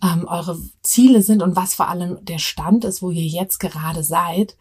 ähm, 0.00 0.26
eure 0.28 0.56
Ziele 0.82 1.22
sind 1.22 1.42
und 1.42 1.56
was 1.56 1.74
vor 1.74 1.88
allem 1.88 2.24
der 2.24 2.38
Stand 2.38 2.84
ist, 2.84 3.02
wo 3.02 3.10
ihr 3.10 3.26
jetzt 3.26 3.58
gerade 3.58 4.04
seid. 4.04 4.56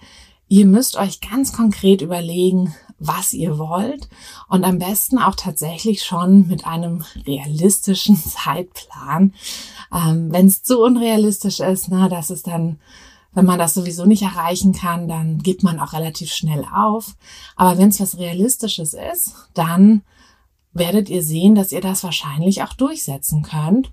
Ihr 0.50 0.66
müsst 0.66 0.96
euch 0.96 1.20
ganz 1.20 1.52
konkret 1.52 2.02
überlegen, 2.02 2.74
was 3.00 3.34
ihr 3.34 3.58
wollt 3.58 4.08
und 4.48 4.64
am 4.64 4.80
besten 4.80 5.20
auch 5.20 5.36
tatsächlich 5.36 6.04
schon 6.04 6.48
mit 6.48 6.66
einem 6.66 7.04
realistischen 7.26 8.16
Zeitplan. 8.18 9.34
Ähm, 9.94 10.32
Wenn 10.32 10.48
es 10.48 10.64
zu 10.64 10.82
unrealistisch 10.82 11.60
ist, 11.60 11.90
na, 11.90 12.10
das 12.10 12.32
ist 12.32 12.48
dann, 12.48 12.80
wenn 13.34 13.46
man 13.46 13.60
das 13.60 13.74
sowieso 13.74 14.06
nicht 14.06 14.24
erreichen 14.24 14.74
kann, 14.74 15.08
dann 15.08 15.40
gibt 15.40 15.64
man 15.64 15.80
auch 15.80 15.94
relativ 15.94 16.32
schnell 16.32 16.66
auf. 16.74 17.16
Aber 17.56 17.78
wenn 17.78 17.90
es 17.90 18.00
was 18.00 18.18
Realistisches 18.18 18.94
ist, 18.94 19.36
dann 19.54 20.02
werdet 20.74 21.10
ihr 21.10 21.24
sehen, 21.24 21.56
dass 21.56 21.72
ihr 21.72 21.82
das 21.82 22.04
wahrscheinlich 22.04 22.64
auch 22.64 22.74
durchsetzen 22.74 23.44
könnt. 23.44 23.92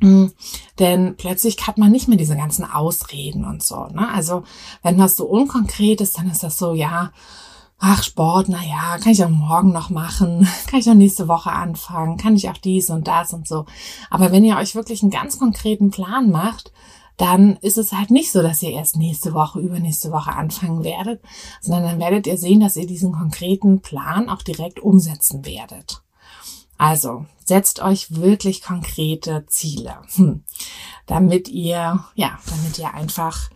Mhm. 0.00 0.32
Denn 0.78 1.16
plötzlich 1.16 1.56
hat 1.66 1.78
man 1.78 1.92
nicht 1.92 2.08
mehr 2.08 2.18
diese 2.18 2.36
ganzen 2.36 2.64
Ausreden 2.64 3.44
und 3.44 3.62
so. 3.62 3.86
Ne? 3.86 4.08
Also 4.12 4.42
wenn 4.82 4.98
was 4.98 5.16
so 5.16 5.26
unkonkret 5.26 6.00
ist, 6.00 6.18
dann 6.18 6.30
ist 6.30 6.42
das 6.42 6.58
so, 6.58 6.74
ja, 6.74 7.12
ach 7.78 8.02
Sport, 8.02 8.48
na 8.48 8.62
ja, 8.62 8.98
kann 8.98 9.12
ich 9.12 9.24
auch 9.24 9.30
morgen 9.30 9.72
noch 9.72 9.90
machen, 9.90 10.46
kann 10.66 10.80
ich 10.80 10.88
auch 10.90 10.94
nächste 10.94 11.28
Woche 11.28 11.52
anfangen, 11.52 12.18
kann 12.18 12.36
ich 12.36 12.48
auch 12.48 12.58
dies 12.58 12.90
und 12.90 13.08
das 13.08 13.32
und 13.32 13.48
so. 13.48 13.66
Aber 14.10 14.32
wenn 14.32 14.44
ihr 14.44 14.56
euch 14.56 14.74
wirklich 14.74 15.02
einen 15.02 15.10
ganz 15.10 15.38
konkreten 15.38 15.90
Plan 15.90 16.30
macht, 16.30 16.72
dann 17.16 17.56
ist 17.56 17.76
es 17.76 17.92
halt 17.92 18.10
nicht 18.10 18.32
so, 18.32 18.40
dass 18.40 18.62
ihr 18.62 18.70
erst 18.70 18.96
nächste 18.96 19.34
Woche, 19.34 19.60
übernächste 19.60 20.10
Woche 20.10 20.32
anfangen 20.32 20.84
werdet, 20.84 21.20
sondern 21.60 21.84
dann 21.84 22.00
werdet 22.00 22.26
ihr 22.26 22.38
sehen, 22.38 22.60
dass 22.60 22.76
ihr 22.76 22.86
diesen 22.86 23.12
konkreten 23.12 23.82
Plan 23.82 24.30
auch 24.30 24.40
direkt 24.40 24.80
umsetzen 24.80 25.44
werdet. 25.44 26.02
Also 26.78 27.26
setzt 27.50 27.80
euch 27.80 28.14
wirklich 28.14 28.62
konkrete 28.62 29.44
Ziele, 29.48 29.98
hm. 30.14 30.44
damit 31.06 31.48
ihr, 31.48 32.04
ja, 32.14 32.38
damit 32.46 32.78
ihr 32.78 32.94
einfach 32.94 33.50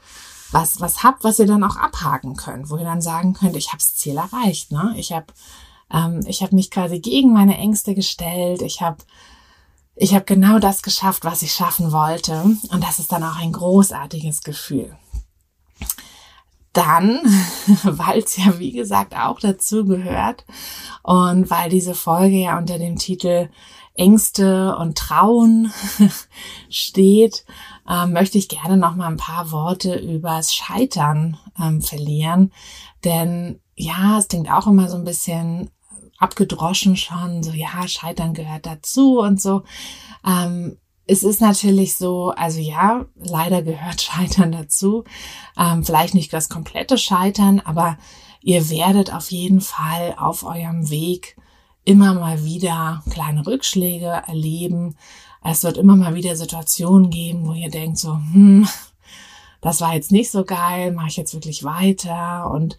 was, 0.51 0.81
was 0.81 1.05
habt, 1.05 1.23
was 1.23 1.39
ihr 1.39 1.47
dann 1.47 1.63
auch 1.63 1.77
abhaken 1.77 2.35
könnt, 2.35 2.71
wo 2.71 2.77
ihr 2.77 2.85
dann 2.85 3.01
sagen 3.01 3.35
könnt, 3.35 3.55
ich 3.55 3.69
habe 3.69 3.79
das 3.79 3.95
Ziel 3.95 4.17
erreicht. 4.17 4.73
Ne? 4.73 4.95
Ich 4.97 5.13
habe 5.13 5.27
ähm, 5.93 6.23
ich 6.27 6.43
hab 6.43 6.53
mich 6.53 6.73
quasi 6.73 6.99
gegen 6.99 7.33
meine 7.33 7.57
Ängste 7.57 7.95
gestellt. 7.95 8.63
Ich 8.63 8.83
habe 8.83 8.99
ich 9.95 10.13
hab 10.13 10.27
genau 10.27 10.59
das 10.59 10.83
geschafft, 10.83 11.25
was 11.25 11.43
ich 11.43 11.53
schaffen 11.55 11.93
wollte. 11.93 12.43
Und 12.43 12.83
das 12.83 12.99
ist 12.99 13.13
dann 13.13 13.23
auch 13.23 13.37
ein 13.37 13.53
großartiges 13.53 14.43
Gefühl. 14.43 14.97
Dann, 16.73 17.21
weil 17.85 18.19
es 18.19 18.37
ja 18.37 18.59
wie 18.59 18.73
gesagt 18.73 19.15
auch 19.17 19.39
dazu 19.39 19.85
gehört 19.85 20.45
und 21.05 21.49
weil 21.49 21.71
diese 21.71 21.95
Folge 21.95 22.37
ja 22.37 22.59
unter 22.59 22.79
dem 22.79 22.97
Titel 22.97 23.49
Ängste 23.95 24.77
und 24.77 24.99
Trauen 24.99 25.73
steht, 26.69 27.45
ähm, 27.89 28.13
möchte 28.13 28.39
ich 28.39 28.49
gerne 28.49 28.77
noch 28.77 28.97
mal 28.97 29.07
ein 29.07 29.17
paar 29.17 29.53
Worte 29.53 29.95
übers 29.95 30.55
Scheitern 30.55 31.39
ähm, 31.61 31.81
verlieren. 31.81 32.53
Denn 33.05 33.61
ja, 33.77 34.19
es 34.19 34.29
klingt 34.29 34.51
auch 34.51 34.67
immer 34.67 34.89
so 34.89 34.97
ein 34.97 35.05
bisschen 35.05 35.71
abgedroschen 36.19 36.97
schon, 36.97 37.43
so 37.43 37.53
ja, 37.53 37.87
Scheitern 37.87 38.35
gehört 38.35 38.67
dazu 38.67 39.21
und 39.21 39.41
so. 39.41 39.63
Ähm, 40.27 40.79
es 41.07 41.23
ist 41.23 41.41
natürlich 41.41 41.97
so, 41.97 42.31
also 42.31 42.61
ja, 42.61 43.05
leider 43.15 43.63
gehört 43.63 44.01
Scheitern 44.03 44.53
dazu. 44.53 45.05
Ähm, 45.57 45.85
vielleicht 45.85 46.15
nicht 46.15 46.33
das 46.33 46.49
komplette 46.49 46.99
Scheitern, 46.99 47.61
aber 47.61 47.99
ihr 48.41 48.71
werdet 48.71 49.13
auf 49.13 49.31
jeden 49.31 49.61
Fall 49.61 50.17
auf 50.19 50.43
eurem 50.43 50.91
Weg 50.91 51.37
immer 51.85 52.15
mal 52.15 52.45
wieder 52.45 53.03
kleine 53.11 53.47
Rückschläge 53.47 54.07
erleben. 54.27 54.97
Es 55.43 55.63
wird 55.63 55.77
immer 55.77 55.97
mal 55.97 56.15
wieder 56.15 56.37
Situationen 56.37 57.11
geben, 57.11 57.47
wo 57.47 57.53
ihr 57.53 57.71
denkt 57.71 57.99
so, 57.99 58.15
hm, 58.15 58.67
das 59.61 59.81
war 59.81 59.95
jetzt 59.95 60.13
nicht 60.13 60.31
so 60.31 60.45
geil, 60.45 60.93
mache 60.93 61.09
ich 61.09 61.17
jetzt 61.17 61.35
wirklich 61.35 61.65
weiter 61.65 62.51
und 62.51 62.77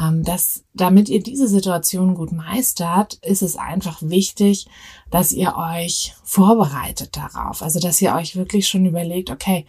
ähm, 0.00 0.22
das, 0.22 0.64
damit 0.74 1.08
ihr 1.08 1.22
diese 1.22 1.48
Situation 1.48 2.14
gut 2.14 2.32
meistert, 2.32 3.14
ist 3.22 3.42
es 3.42 3.56
einfach 3.56 3.98
wichtig, 4.02 4.66
dass 5.10 5.32
ihr 5.32 5.56
euch 5.56 6.14
vorbereitet 6.22 7.16
darauf. 7.16 7.62
Also, 7.62 7.80
dass 7.80 8.00
ihr 8.00 8.14
euch 8.14 8.36
wirklich 8.36 8.68
schon 8.68 8.86
überlegt, 8.86 9.30
okay, 9.30 9.66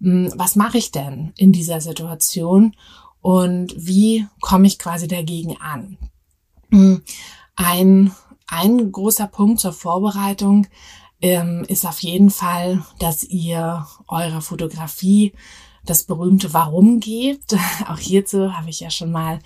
hm, 0.00 0.32
was 0.36 0.56
mache 0.56 0.78
ich 0.78 0.90
denn 0.92 1.32
in 1.36 1.52
dieser 1.52 1.80
Situation 1.80 2.76
und 3.20 3.74
wie 3.76 4.26
komme 4.40 4.66
ich 4.66 4.78
quasi 4.78 5.08
dagegen 5.08 5.56
an? 5.60 5.98
Hm, 6.70 7.02
ein, 7.56 8.12
ein 8.46 8.92
großer 8.92 9.26
Punkt 9.26 9.60
zur 9.60 9.72
Vorbereitung 9.72 10.66
ähm, 11.20 11.64
ist 11.68 11.86
auf 11.86 12.00
jeden 12.00 12.30
Fall, 12.30 12.84
dass 12.98 13.22
ihr 13.22 13.86
eurer 14.08 14.40
Fotografie 14.40 15.32
das 15.84 16.04
berühmte 16.04 16.52
Warum 16.52 17.00
gibt. 17.00 17.56
Auch 17.88 17.98
hierzu 17.98 18.54
habe 18.56 18.70
ich 18.70 18.80
ja 18.80 18.90
schon 18.90 19.10
mal 19.10 19.38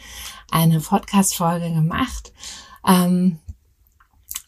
eine 0.51 0.81
Podcast-Folge 0.81 1.73
gemacht. 1.73 2.33
Ähm, 2.87 3.39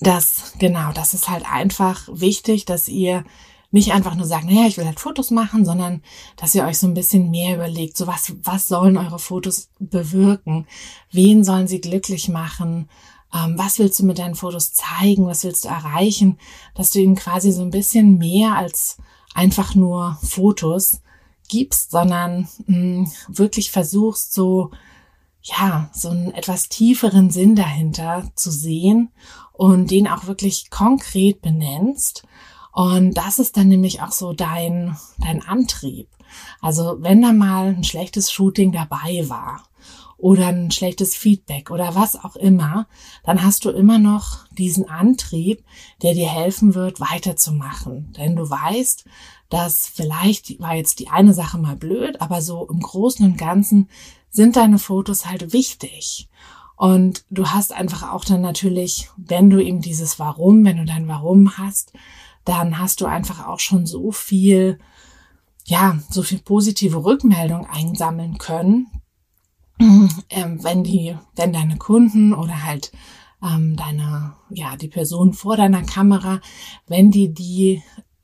das, 0.01 0.55
genau, 0.59 0.93
das 0.93 1.15
ist 1.15 1.29
halt 1.29 1.45
einfach 1.51 2.09
wichtig, 2.11 2.65
dass 2.65 2.89
ihr 2.89 3.25
nicht 3.71 3.93
einfach 3.93 4.15
nur 4.15 4.27
sagt, 4.27 4.47
naja, 4.47 4.67
ich 4.67 4.79
will 4.79 4.87
halt 4.87 4.99
Fotos 4.99 5.31
machen, 5.31 5.65
sondern 5.65 6.03
dass 6.37 6.55
ihr 6.55 6.65
euch 6.65 6.79
so 6.79 6.89
ein 6.89 6.95
bisschen 6.95 7.31
mehr 7.31 7.55
überlegt, 7.55 7.97
so 7.97 8.07
was, 8.07 8.33
was 8.43 8.67
sollen 8.67 8.97
eure 8.97 9.19
Fotos 9.19 9.69
bewirken? 9.79 10.67
Wen 11.13 11.45
sollen 11.45 11.69
sie 11.69 11.81
glücklich 11.81 12.29
machen? 12.29 12.89
Ähm, 13.35 13.57
was 13.57 13.79
willst 13.79 13.99
du 14.01 14.05
mit 14.05 14.19
deinen 14.19 14.35
Fotos 14.35 14.73
zeigen? 14.73 15.27
Was 15.27 15.45
willst 15.45 15.65
du 15.65 15.69
erreichen? 15.69 16.39
Dass 16.75 16.91
du 16.91 17.01
ihnen 17.01 17.15
quasi 17.17 17.53
so 17.53 17.63
ein 17.63 17.71
bisschen 17.71 18.19
mehr 18.19 18.57
als 18.57 18.99
einfach 19.35 19.75
nur 19.75 20.19
Fotos 20.23 21.01
gibst, 21.49 21.91
sondern 21.91 22.49
mh, 22.67 22.77
mm, 22.77 23.13
wirklich 23.29 23.71
versuchst, 23.71 24.33
so, 24.33 24.71
ja, 25.43 25.91
so 25.93 26.09
einen 26.09 26.33
etwas 26.33 26.69
tieferen 26.69 27.31
Sinn 27.31 27.57
dahinter 27.57 28.31
zu 28.35 28.51
sehen 28.51 29.11
und 29.53 29.91
den 29.91 30.09
auch 30.09 30.27
wirklich 30.27 30.71
konkret 30.71 31.41
benennst. 31.41 32.25
Und 32.73 33.15
das 33.15 33.39
ist 33.39 33.57
dann 33.57 33.69
nämlich 33.69 34.01
auch 34.01 34.13
so 34.13 34.33
dein, 34.33 34.97
dein 35.19 35.43
Antrieb. 35.43 36.09
Also 36.61 36.97
wenn 37.01 37.21
da 37.23 37.33
mal 37.33 37.75
ein 37.75 37.85
schlechtes 37.85 38.31
Shooting 38.31 38.71
dabei 38.73 39.29
war 39.29 39.65
oder 40.21 40.49
ein 40.49 40.71
schlechtes 40.71 41.15
Feedback 41.15 41.71
oder 41.71 41.95
was 41.95 42.23
auch 42.23 42.37
immer, 42.37 42.87
dann 43.25 43.43
hast 43.43 43.65
du 43.65 43.71
immer 43.71 43.99
noch 43.99 44.47
diesen 44.51 44.89
Antrieb, 44.89 45.65
der 46.03 46.15
dir 46.15 46.29
helfen 46.29 46.75
wird, 46.75 47.01
weiterzumachen. 47.01 48.13
Denn 48.17 48.37
du 48.37 48.49
weißt, 48.49 49.05
dass 49.49 49.87
vielleicht 49.87 50.61
war 50.61 50.75
jetzt 50.75 51.01
die 51.01 51.09
eine 51.09 51.35
Sache 51.35 51.59
mal 51.59 51.77
blöd, 51.77 52.21
aber 52.21 52.43
so 52.43 52.69
im 52.69 52.81
Großen 52.81 53.25
und 53.25 53.39
Ganzen 53.39 53.89
sind 54.31 54.57
deine 54.57 54.79
Fotos 54.79 55.27
halt 55.27 55.53
wichtig. 55.53 56.29
Und 56.77 57.25
du 57.31 57.49
hast 57.49 57.73
einfach 57.73 58.13
auch 58.13 58.25
dann 58.25 58.41
natürlich, 58.41 59.11
wenn 59.17 59.51
du 59.51 59.63
eben 59.63 59.81
dieses 59.81 60.19
Warum, 60.19 60.65
wenn 60.65 60.79
du 60.79 60.85
dein 60.85 61.09
Warum 61.09 61.59
hast, 61.59 61.93
dann 62.45 62.79
hast 62.79 63.01
du 63.01 63.07
einfach 63.07 63.47
auch 63.47 63.61
schon 63.61 63.87
so 63.87 64.13
viel, 64.13 64.79
ja, 65.67 65.99
so 66.09 66.23
viel 66.23 66.39
positive 66.39 67.05
Rückmeldung 67.05 67.67
einsammeln 67.67 68.39
können, 68.39 68.87
ähm, 69.81 70.63
wenn 70.63 70.85
die, 70.85 71.17
wenn 71.37 71.53
deine 71.53 71.77
Kunden 71.77 72.33
oder 72.35 72.65
halt 72.65 72.93
ähm, 73.43 73.77
deine, 73.77 74.35
ja, 74.51 74.77
die 74.77 74.89
Person 74.89 75.33
vor 75.33 75.57
deiner 75.57 75.83
Kamera, 75.83 76.41
wenn 76.87 77.11
die 77.11 77.33
die 77.33 77.83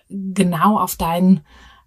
genau 0.08 0.78
auf 0.78 0.96
deinen 0.96 1.40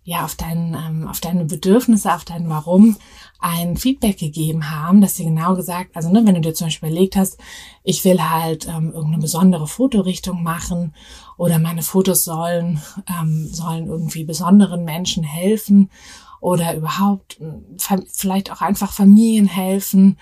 ja, 0.10 0.26
auf, 0.26 0.34
dein, 0.34 0.76
ähm, 0.76 1.08
auf 1.08 1.20
deine 1.20 1.46
Bedürfnisse, 1.46 2.12
auf 2.12 2.26
dein 2.26 2.50
Warum 2.50 2.98
ein 3.40 3.78
Feedback 3.78 4.18
gegeben 4.18 4.72
haben, 4.72 5.02
dass 5.02 5.16
sie 5.16 5.24
genau 5.24 5.56
gesagt, 5.56 5.96
also 5.96 6.12
ne, 6.12 6.26
wenn 6.26 6.34
du 6.34 6.42
dir 6.42 6.56
zum 6.56 6.66
Beispiel 6.66 6.90
überlegt 6.90 7.16
hast, 7.16 7.38
ich 7.84 8.04
will 8.06 8.20
halt 8.20 8.68
ähm, 8.68 8.92
irgendeine 8.92 9.20
besondere 9.20 9.68
Fotorichtung 9.68 10.42
machen 10.42 10.96
oder 11.38 11.60
meine 11.60 11.84
Fotos 11.84 12.24
sollen, 12.24 12.82
ähm, 13.08 13.50
sollen 13.52 13.86
irgendwie 13.86 14.24
besonderen 14.24 14.84
Menschen 14.84 15.24
helfen 15.24 15.92
oder 16.40 16.76
überhaupt 16.76 17.40
äh, 17.42 17.98
vielleicht 18.12 18.52
auch 18.52 18.62
einfach 18.62 18.92
Familien 18.92 19.48
helfen, 19.48 20.18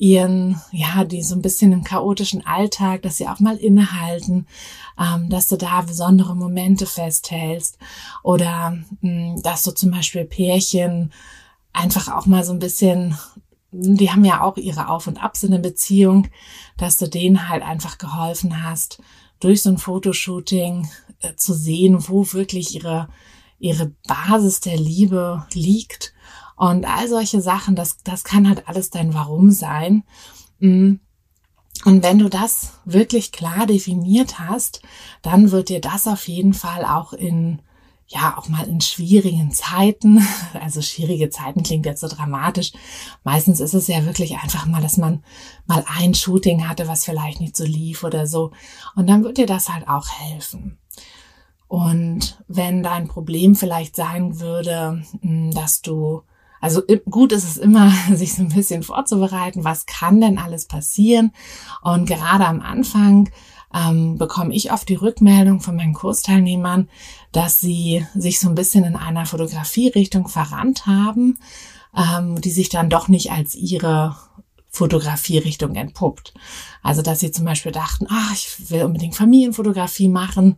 ihren, 0.00 0.58
ja, 0.72 1.04
die 1.04 1.22
so 1.22 1.34
ein 1.34 1.42
bisschen 1.42 1.72
im 1.72 1.84
chaotischen 1.84 2.46
Alltag, 2.46 3.02
dass 3.02 3.18
sie 3.18 3.28
auch 3.28 3.38
mal 3.38 3.56
innehalten, 3.56 4.46
ähm, 4.98 5.28
dass 5.28 5.46
du 5.46 5.56
da 5.56 5.82
besondere 5.82 6.34
Momente 6.34 6.86
festhältst 6.86 7.76
oder 8.22 8.78
mh, 9.02 9.34
hm, 9.34 9.42
dass 9.42 9.62
du 9.62 9.72
zum 9.72 9.90
Beispiel 9.90 10.24
Pärchen 10.24 11.12
einfach 11.74 12.08
auch 12.08 12.24
mal 12.24 12.44
so 12.44 12.52
ein 12.52 12.58
bisschen, 12.58 13.16
die 13.72 14.10
haben 14.10 14.24
ja 14.24 14.40
auch 14.40 14.56
ihre 14.56 14.88
Auf 14.88 15.06
und 15.06 15.22
Abs 15.22 15.42
in 15.42 15.50
der 15.50 15.58
Beziehung, 15.58 16.28
dass 16.78 16.96
du 16.96 17.06
denen 17.06 17.50
halt 17.50 17.62
einfach 17.62 17.98
geholfen 17.98 18.64
hast, 18.64 19.02
durch 19.38 19.60
so 19.60 19.68
ein 19.68 19.78
Fotoshooting 19.78 20.88
äh, 21.20 21.34
zu 21.36 21.52
sehen, 21.52 22.08
wo 22.08 22.32
wirklich 22.32 22.74
ihre, 22.74 23.08
ihre 23.60 23.92
Basis 24.08 24.60
der 24.60 24.76
Liebe 24.76 25.46
liegt 25.52 26.12
und 26.56 26.84
all 26.84 27.08
solche 27.08 27.40
Sachen, 27.40 27.74
das, 27.74 27.98
das 28.04 28.24
kann 28.24 28.46
halt 28.46 28.68
alles 28.68 28.90
dein 28.90 29.14
Warum 29.14 29.50
sein. 29.50 30.02
Mm. 30.58 30.96
Und 31.86 32.02
wenn 32.02 32.18
du 32.18 32.28
das 32.28 32.74
wirklich 32.84 33.32
klar 33.32 33.64
definiert 33.66 34.38
hast, 34.38 34.82
dann 35.22 35.50
wird 35.52 35.70
dir 35.70 35.80
das 35.80 36.06
auf 36.06 36.28
jeden 36.28 36.52
Fall 36.52 36.84
auch 36.84 37.14
in, 37.14 37.62
ja, 38.06 38.36
auch 38.36 38.50
mal 38.50 38.68
in 38.68 38.82
schwierigen 38.82 39.52
Zeiten, 39.52 40.22
also 40.60 40.82
schwierige 40.82 41.30
Zeiten 41.30 41.62
klingt 41.62 41.86
jetzt 41.86 42.02
so 42.02 42.08
dramatisch. 42.08 42.72
Meistens 43.24 43.60
ist 43.60 43.72
es 43.72 43.86
ja 43.86 44.04
wirklich 44.04 44.36
einfach 44.36 44.66
mal, 44.66 44.82
dass 44.82 44.98
man 44.98 45.24
mal 45.66 45.82
ein 45.96 46.12
Shooting 46.12 46.68
hatte, 46.68 46.88
was 46.88 47.06
vielleicht 47.06 47.40
nicht 47.40 47.56
so 47.56 47.64
lief 47.64 48.04
oder 48.04 48.26
so. 48.26 48.50
Und 48.96 49.08
dann 49.08 49.24
wird 49.24 49.38
dir 49.38 49.46
das 49.46 49.70
halt 49.70 49.88
auch 49.88 50.08
helfen. 50.10 50.79
Und 51.70 52.42
wenn 52.48 52.82
dein 52.82 53.06
Problem 53.06 53.54
vielleicht 53.54 53.94
sein 53.94 54.40
würde, 54.40 55.04
mm, 55.22 55.52
dass 55.52 55.82
du 55.82 56.22
also 56.60 56.82
gut 57.08 57.30
ist 57.30 57.44
es 57.44 57.56
immer, 57.58 57.92
sich 58.12 58.34
so 58.34 58.42
ein 58.42 58.48
bisschen 58.48 58.82
vorzubereiten, 58.82 59.62
was 59.62 59.86
kann 59.86 60.20
denn 60.20 60.36
alles 60.36 60.66
passieren. 60.66 61.30
Und 61.80 62.06
gerade 62.06 62.44
am 62.44 62.60
Anfang 62.60 63.30
ähm, 63.72 64.18
bekomme 64.18 64.52
ich 64.52 64.72
oft 64.72 64.88
die 64.88 64.96
Rückmeldung 64.96 65.60
von 65.60 65.76
meinen 65.76 65.94
Kursteilnehmern, 65.94 66.88
dass 67.30 67.60
sie 67.60 68.04
sich 68.16 68.40
so 68.40 68.48
ein 68.48 68.56
bisschen 68.56 68.82
in 68.82 68.96
einer 68.96 69.24
Fotografierichtung 69.24 70.26
verrannt 70.26 70.86
haben, 70.86 71.38
ähm, 71.96 72.40
die 72.40 72.50
sich 72.50 72.68
dann 72.68 72.90
doch 72.90 73.06
nicht 73.06 73.30
als 73.30 73.54
ihre 73.54 74.16
Fotografierichtung 74.70 75.74
entpuppt. 75.74 76.32
Also, 76.82 77.02
dass 77.02 77.20
sie 77.20 77.32
zum 77.32 77.44
Beispiel 77.44 77.72
dachten, 77.72 78.06
ach, 78.08 78.32
ich 78.32 78.70
will 78.70 78.84
unbedingt 78.84 79.16
Familienfotografie 79.16 80.08
machen. 80.08 80.56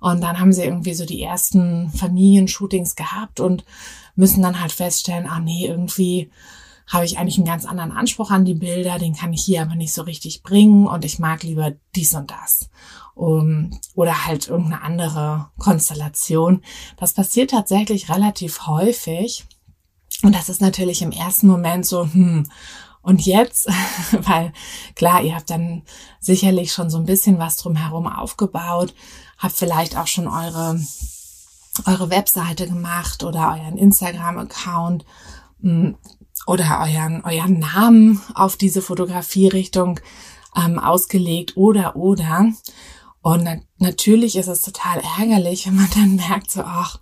Und 0.00 0.22
dann 0.22 0.40
haben 0.40 0.52
sie 0.52 0.64
irgendwie 0.64 0.94
so 0.94 1.04
die 1.04 1.22
ersten 1.22 1.90
Familienshootings 1.90 2.96
gehabt 2.96 3.38
und 3.38 3.64
müssen 4.16 4.42
dann 4.42 4.60
halt 4.60 4.72
feststellen, 4.72 5.26
ah 5.26 5.40
nee, 5.40 5.66
irgendwie 5.66 6.30
habe 6.90 7.04
ich 7.04 7.18
eigentlich 7.18 7.36
einen 7.36 7.46
ganz 7.46 7.66
anderen 7.66 7.92
Anspruch 7.92 8.30
an 8.30 8.44
die 8.44 8.54
Bilder, 8.54 8.98
den 8.98 9.14
kann 9.14 9.32
ich 9.32 9.44
hier 9.44 9.62
aber 9.62 9.76
nicht 9.76 9.92
so 9.92 10.02
richtig 10.02 10.42
bringen 10.42 10.88
und 10.88 11.04
ich 11.04 11.20
mag 11.20 11.44
lieber 11.44 11.72
dies 11.94 12.14
und 12.14 12.30
das. 12.30 12.68
Um, 13.14 13.78
oder 13.94 14.26
halt 14.26 14.48
irgendeine 14.48 14.82
andere 14.82 15.50
Konstellation. 15.58 16.62
Das 16.96 17.12
passiert 17.12 17.50
tatsächlich 17.50 18.08
relativ 18.08 18.66
häufig. 18.66 19.44
Und 20.22 20.34
das 20.34 20.48
ist 20.48 20.60
natürlich 20.60 21.02
im 21.02 21.12
ersten 21.12 21.46
Moment 21.46 21.86
so, 21.86 22.04
hm, 22.04 22.48
und 23.02 23.24
jetzt, 23.24 23.68
weil 24.12 24.52
klar, 24.94 25.22
ihr 25.22 25.34
habt 25.34 25.50
dann 25.50 25.82
sicherlich 26.20 26.72
schon 26.72 26.90
so 26.90 26.98
ein 26.98 27.06
bisschen 27.06 27.38
was 27.38 27.56
drumherum 27.56 28.06
aufgebaut, 28.06 28.94
habt 29.38 29.56
vielleicht 29.56 29.96
auch 29.96 30.06
schon 30.06 30.28
eure 30.28 30.78
eure 31.86 32.10
Webseite 32.10 32.66
gemacht 32.66 33.22
oder 33.22 33.50
euren 33.50 33.78
Instagram-Account 33.78 35.04
mm, 35.60 35.90
oder 36.46 36.80
euren, 36.82 37.22
euren 37.24 37.58
Namen 37.58 38.20
auf 38.34 38.56
diese 38.56 38.82
Fotografierichtung 38.82 40.00
ähm, 40.56 40.78
ausgelegt 40.78 41.56
oder 41.56 41.96
oder. 41.96 42.52
Und 43.22 43.44
na 43.44 43.56
natürlich 43.78 44.36
ist 44.36 44.48
es 44.48 44.62
total 44.62 45.02
ärgerlich, 45.18 45.66
wenn 45.66 45.76
man 45.76 45.90
dann 45.94 46.16
merkt, 46.16 46.50
so, 46.50 46.62
ach, 46.62 47.00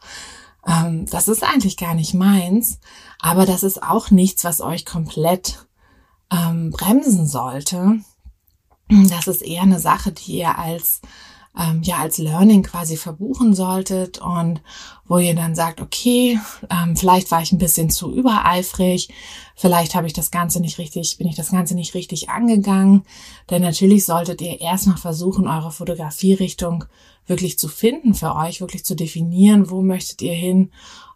ähm, 0.67 1.07
das 1.07 1.29
ist 1.29 1.43
eigentlich 1.43 1.77
gar 1.77 1.95
nicht 1.95 2.15
meins, 2.15 2.81
aber 3.21 3.47
das 3.47 3.63
ist 3.63 3.83
auch 3.83 4.11
nichts, 4.11 4.45
was 4.45 4.61
euch 4.61 4.85
komplett 4.85 5.67
ähm, 6.33 6.71
bremsen 6.71 7.27
sollte. 7.27 8.01
Das 8.89 9.27
ist 9.27 9.43
eher 9.43 9.63
eine 9.63 9.81
Sache, 9.81 10.13
die 10.13 10.39
ihr 10.39 10.59
als 10.59 11.01
ähm, 11.59 11.83
ja 11.83 11.99
als 11.99 12.19
Learning 12.19 12.63
quasi 12.63 12.97
verbuchen 12.97 13.55
solltet 13.55 14.19
und 14.19 14.63
wo 15.07 15.19
ihr 15.19 15.35
dann 15.35 15.55
sagt, 15.55 15.81
okay, 15.81 16.39
ähm, 16.71 16.97
vielleicht 16.97 17.31
war 17.31 17.43
ich 17.43 17.53
ein 17.53 17.59
bisschen 17.59 17.91
zu 17.91 18.13
übereifrig, 18.13 19.09
vielleicht 19.57 19.95
habe 19.95 20.07
ich 20.07 20.13
das 20.13 20.31
Ganze 20.31 20.61
nicht 20.61 20.79
richtig, 20.79 21.19
bin 21.19 21.27
ich 21.27 21.37
das 21.37 21.51
Ganze 21.51 21.75
nicht 21.75 21.95
richtig 21.95 22.31
angegangen. 22.31 23.03
Denn 23.51 23.63
natürlich 23.63 24.05
solltet 24.05 24.41
ihr 24.41 24.61
erstmal 24.61 24.99
versuchen, 24.99 25.49
eure 25.49 25.73
Fotografierichtung 25.73 26.85
wirklich 27.27 27.59
zu 27.59 27.69
finden 27.69 28.15
für 28.15 28.35
euch, 28.35 28.61
wirklich 28.61 28.85
zu 28.85 28.95
definieren, 28.95 29.71
wo 29.71 29.83
möchtet 29.83 30.23
ihr 30.23 30.35
hin 30.35 30.71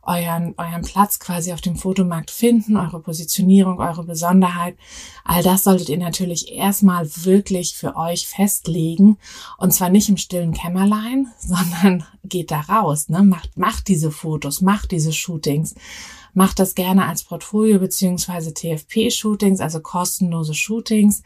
euren, 0.04 0.54
euren 0.56 0.82
Platz 0.82 1.20
quasi 1.20 1.52
auf 1.52 1.60
dem 1.60 1.76
Fotomarkt 1.76 2.30
finden, 2.30 2.76
eure 2.76 3.00
Positionierung, 3.00 3.78
eure 3.78 4.04
Besonderheit. 4.04 4.76
All 5.24 5.42
das 5.42 5.64
solltet 5.64 5.88
ihr 5.88 5.98
natürlich 5.98 6.52
erstmal 6.52 7.08
wirklich 7.24 7.76
für 7.76 7.96
euch 7.96 8.26
festlegen. 8.26 9.18
Und 9.58 9.72
zwar 9.72 9.90
nicht 9.90 10.08
im 10.08 10.16
stillen 10.16 10.52
Kämmerlein, 10.52 11.28
sondern 11.38 12.04
geht 12.24 12.50
da 12.50 12.60
raus, 12.60 13.08
ne? 13.08 13.22
macht, 13.22 13.56
macht 13.56 13.88
diese 13.88 14.10
Fotos, 14.10 14.60
macht 14.60 14.90
diese 14.90 15.12
Shootings. 15.12 15.74
Macht 16.34 16.58
das 16.58 16.74
gerne 16.74 17.06
als 17.06 17.24
Portfolio 17.24 17.78
beziehungsweise 17.78 18.54
TFP-Shootings, 18.54 19.60
also 19.60 19.80
kostenlose 19.80 20.54
Shootings. 20.54 21.22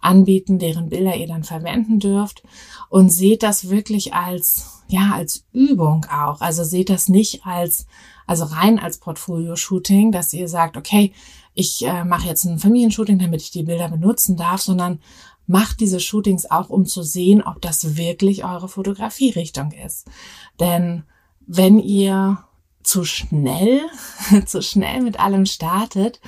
anbieten, 0.00 0.58
deren 0.58 0.88
Bilder 0.88 1.16
ihr 1.16 1.26
dann 1.26 1.44
verwenden 1.44 1.98
dürft 1.98 2.42
und 2.88 3.10
seht 3.10 3.42
das 3.42 3.68
wirklich 3.68 4.14
als, 4.14 4.82
ja, 4.88 5.12
als 5.14 5.44
Übung 5.52 6.06
auch. 6.06 6.40
Also 6.40 6.64
seht 6.64 6.90
das 6.90 7.08
nicht 7.08 7.44
als, 7.44 7.86
also 8.30 8.44
rein 8.44 8.78
als 8.78 8.98
Portfolio-Shooting, 8.98 10.12
dass 10.12 10.32
ihr 10.32 10.46
sagt, 10.46 10.76
okay, 10.76 11.12
ich 11.52 11.84
äh, 11.84 12.04
mache 12.04 12.28
jetzt 12.28 12.44
ein 12.44 12.60
Familienshooting, 12.60 13.18
damit 13.18 13.42
ich 13.42 13.50
die 13.50 13.64
Bilder 13.64 13.88
benutzen 13.88 14.36
darf, 14.36 14.62
sondern 14.62 15.00
macht 15.48 15.80
diese 15.80 15.98
Shootings 15.98 16.48
auch, 16.48 16.70
um 16.70 16.86
zu 16.86 17.02
sehen, 17.02 17.42
ob 17.42 17.60
das 17.60 17.96
wirklich 17.96 18.44
eure 18.44 18.68
Fotografierichtung 18.68 19.72
ist. 19.72 20.06
Denn 20.60 21.02
wenn 21.44 21.80
ihr 21.80 22.38
zu 22.84 23.04
schnell, 23.04 23.80
zu 24.46 24.62
schnell 24.62 25.00
mit 25.00 25.18
allem 25.18 25.44
startet 25.44 26.20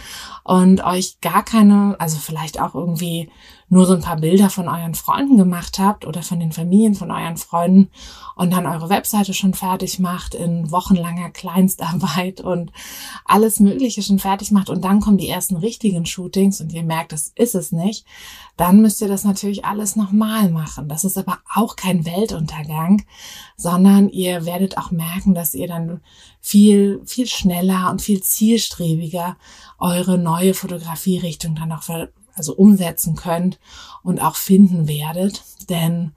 und 0.43 0.83
euch 0.83 1.21
gar 1.21 1.45
keine, 1.45 1.95
also 2.01 2.19
vielleicht 2.19 2.61
auch 2.61 2.75
irgendwie 2.75 3.31
nur 3.73 3.87
so 3.87 3.95
ein 3.95 4.03
paar 4.03 4.19
Bilder 4.19 4.51
von 4.51 4.69
euren 4.69 4.95
Freunden 4.95 5.39
gemacht 5.39 5.79
habt 5.79 6.07
oder 6.07 6.23
von 6.23 6.39
den 6.39 6.53
Familien 6.53 6.95
von 6.95 7.11
euren 7.11 7.39
Freunden 7.39 7.89
und 8.37 8.53
dann 8.53 8.67
eure 8.67 8.91
Webseite 8.91 9.33
schon 9.33 9.55
fertig 9.55 9.99
macht 9.99 10.35
in 10.35 10.71
wochenlanger 10.71 11.31
Kleinstarbeit 11.31 12.41
und 12.43 12.71
alles 13.25 13.61
Mögliche 13.61 14.03
schon 14.03 14.19
fertig 14.19 14.51
macht 14.51 14.69
und 14.69 14.85
dann 14.85 15.01
kommen 15.01 15.17
die 15.17 15.31
ersten 15.31 15.57
richtigen 15.57 16.05
Shootings 16.05 16.61
und 16.61 16.71
ihr 16.75 16.83
merkt, 16.83 17.13
das 17.13 17.33
ist 17.35 17.55
es 17.55 17.73
nicht, 17.73 18.05
dann 18.59 18.83
müsst 18.83 19.01
ihr 19.01 19.09
das 19.09 19.25
natürlich 19.25 19.65
alles 19.65 19.97
nochmal 19.97 20.51
machen. 20.51 20.87
Das 20.91 21.05
ist 21.05 21.17
aber 21.17 21.39
auch 21.55 21.75
kein 21.75 22.05
Weltuntergang, 22.05 23.07
sondern 23.57 24.11
ihr 24.11 24.45
werdet 24.45 24.77
auch 24.77 24.91
merken, 24.91 25.33
dass 25.33 25.55
ihr 25.55 25.67
dann 25.67 26.03
viel, 26.43 27.01
viel 27.07 27.27
schneller 27.27 27.91
und 27.91 28.03
viel 28.03 28.23
zielstrebiger 28.23 29.39
eure 29.79 30.19
neue 30.19 30.53
Fotografierichtung 30.53 31.55
dann 31.55 31.73
auch 31.73 31.89
also 32.35 32.55
umsetzen 32.55 33.17
könnt 33.17 33.59
und 34.03 34.21
auch 34.21 34.37
finden 34.37 34.89
werdet. 34.89 35.43
Denn 35.69 36.13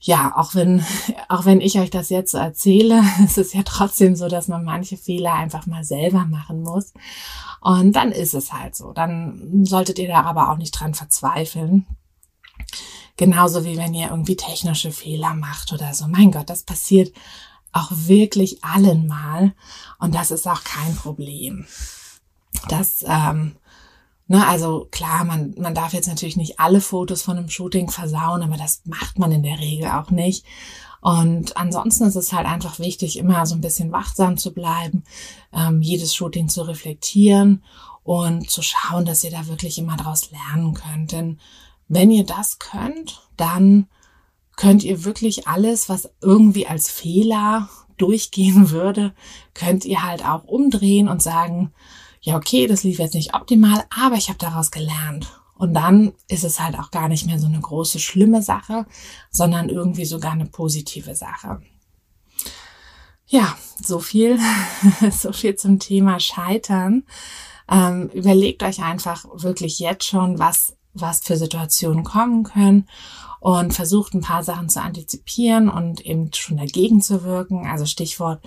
ja, 0.00 0.36
auch 0.36 0.54
wenn, 0.54 0.84
auch 1.28 1.44
wenn 1.44 1.60
ich 1.60 1.78
euch 1.78 1.90
das 1.90 2.08
jetzt 2.10 2.34
erzähle, 2.34 3.02
ist 3.24 3.38
es 3.38 3.52
ja 3.52 3.62
trotzdem 3.64 4.16
so, 4.16 4.28
dass 4.28 4.48
man 4.48 4.64
manche 4.64 4.96
Fehler 4.96 5.34
einfach 5.34 5.66
mal 5.66 5.84
selber 5.84 6.24
machen 6.24 6.62
muss. 6.62 6.92
Und 7.60 7.94
dann 7.96 8.12
ist 8.12 8.34
es 8.34 8.52
halt 8.52 8.76
so. 8.76 8.92
Dann 8.92 9.64
solltet 9.64 9.98
ihr 9.98 10.08
da 10.08 10.22
aber 10.22 10.50
auch 10.50 10.56
nicht 10.56 10.72
dran 10.72 10.94
verzweifeln. 10.94 11.86
Genauso 13.16 13.64
wie 13.64 13.78
wenn 13.78 13.94
ihr 13.94 14.10
irgendwie 14.10 14.36
technische 14.36 14.92
Fehler 14.92 15.34
macht 15.34 15.72
oder 15.72 15.94
so. 15.94 16.06
Mein 16.06 16.30
Gott, 16.30 16.50
das 16.50 16.62
passiert 16.62 17.12
auch 17.72 17.90
wirklich 17.90 18.62
allen 18.62 19.06
mal. 19.06 19.52
Und 19.98 20.14
das 20.14 20.30
ist 20.30 20.46
auch 20.46 20.64
kein 20.64 20.94
Problem. 20.96 21.66
Das 22.68 23.04
ähm, 23.06 23.56
Ne, 24.28 24.44
also 24.46 24.88
klar, 24.90 25.24
man, 25.24 25.54
man 25.56 25.74
darf 25.74 25.92
jetzt 25.92 26.08
natürlich 26.08 26.36
nicht 26.36 26.58
alle 26.58 26.80
Fotos 26.80 27.22
von 27.22 27.36
einem 27.36 27.48
Shooting 27.48 27.90
versauen, 27.90 28.42
aber 28.42 28.56
das 28.56 28.82
macht 28.84 29.18
man 29.18 29.30
in 29.30 29.44
der 29.44 29.60
Regel 29.60 29.88
auch 29.88 30.10
nicht. 30.10 30.44
Und 31.00 31.56
ansonsten 31.56 32.04
ist 32.04 32.16
es 32.16 32.32
halt 32.32 32.46
einfach 32.46 32.80
wichtig, 32.80 33.18
immer 33.18 33.46
so 33.46 33.54
ein 33.54 33.60
bisschen 33.60 33.92
wachsam 33.92 34.36
zu 34.36 34.52
bleiben, 34.52 35.04
ähm, 35.52 35.80
jedes 35.80 36.16
Shooting 36.16 36.48
zu 36.48 36.62
reflektieren 36.62 37.62
und 38.02 38.50
zu 38.50 38.62
schauen, 38.62 39.04
dass 39.04 39.22
ihr 39.22 39.30
da 39.30 39.46
wirklich 39.46 39.78
immer 39.78 39.96
draus 39.96 40.30
lernen 40.32 40.74
könnt. 40.74 41.12
Denn 41.12 41.38
wenn 41.86 42.10
ihr 42.10 42.24
das 42.24 42.58
könnt, 42.58 43.22
dann 43.36 43.86
könnt 44.56 44.82
ihr 44.82 45.04
wirklich 45.04 45.46
alles, 45.46 45.88
was 45.88 46.10
irgendwie 46.20 46.66
als 46.66 46.90
Fehler 46.90 47.68
durchgehen 47.96 48.70
würde, 48.70 49.14
könnt 49.54 49.84
ihr 49.84 50.02
halt 50.02 50.24
auch 50.24 50.44
umdrehen 50.44 51.08
und 51.08 51.22
sagen, 51.22 51.72
ja, 52.26 52.36
okay, 52.36 52.66
das 52.66 52.82
lief 52.82 52.98
jetzt 52.98 53.14
nicht 53.14 53.34
optimal, 53.34 53.84
aber 53.88 54.16
ich 54.16 54.28
habe 54.28 54.38
daraus 54.40 54.72
gelernt. 54.72 55.28
Und 55.54 55.74
dann 55.74 56.12
ist 56.26 56.42
es 56.42 56.58
halt 56.58 56.76
auch 56.76 56.90
gar 56.90 57.06
nicht 57.06 57.24
mehr 57.24 57.38
so 57.38 57.46
eine 57.46 57.60
große, 57.60 58.00
schlimme 58.00 58.42
Sache, 58.42 58.84
sondern 59.30 59.68
irgendwie 59.68 60.04
sogar 60.04 60.32
eine 60.32 60.46
positive 60.46 61.14
Sache. 61.14 61.62
Ja, 63.26 63.56
so 63.80 64.00
viel, 64.00 64.40
so 65.12 65.32
viel 65.32 65.54
zum 65.54 65.78
Thema 65.78 66.18
Scheitern. 66.18 67.04
Ähm, 67.70 68.10
überlegt 68.12 68.64
euch 68.64 68.82
einfach 68.82 69.24
wirklich 69.32 69.78
jetzt 69.78 70.04
schon, 70.04 70.40
was, 70.40 70.76
was 70.94 71.20
für 71.20 71.36
Situationen 71.36 72.02
kommen 72.02 72.42
können 72.42 72.88
und 73.38 73.72
versucht 73.72 74.14
ein 74.14 74.20
paar 74.20 74.42
Sachen 74.42 74.68
zu 74.68 74.82
antizipieren 74.82 75.68
und 75.68 76.04
eben 76.04 76.32
schon 76.34 76.56
dagegen 76.56 77.00
zu 77.00 77.22
wirken. 77.22 77.68
Also 77.68 77.86
Stichwort 77.86 78.44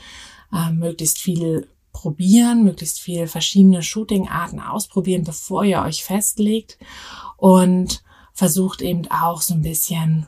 äh, 0.51 0.69
möglichst 0.73 1.19
viel 1.19 1.69
probieren, 1.91 2.63
möglichst 2.63 2.99
viel 2.99 3.27
verschiedene 3.27 3.83
Shooting-Arten 3.83 4.59
ausprobieren, 4.59 5.23
bevor 5.23 5.63
ihr 5.63 5.81
euch 5.81 6.03
festlegt 6.03 6.77
und 7.37 8.03
versucht 8.33 8.81
eben 8.81 9.09
auch 9.11 9.41
so 9.41 9.53
ein 9.53 9.61
bisschen, 9.61 10.27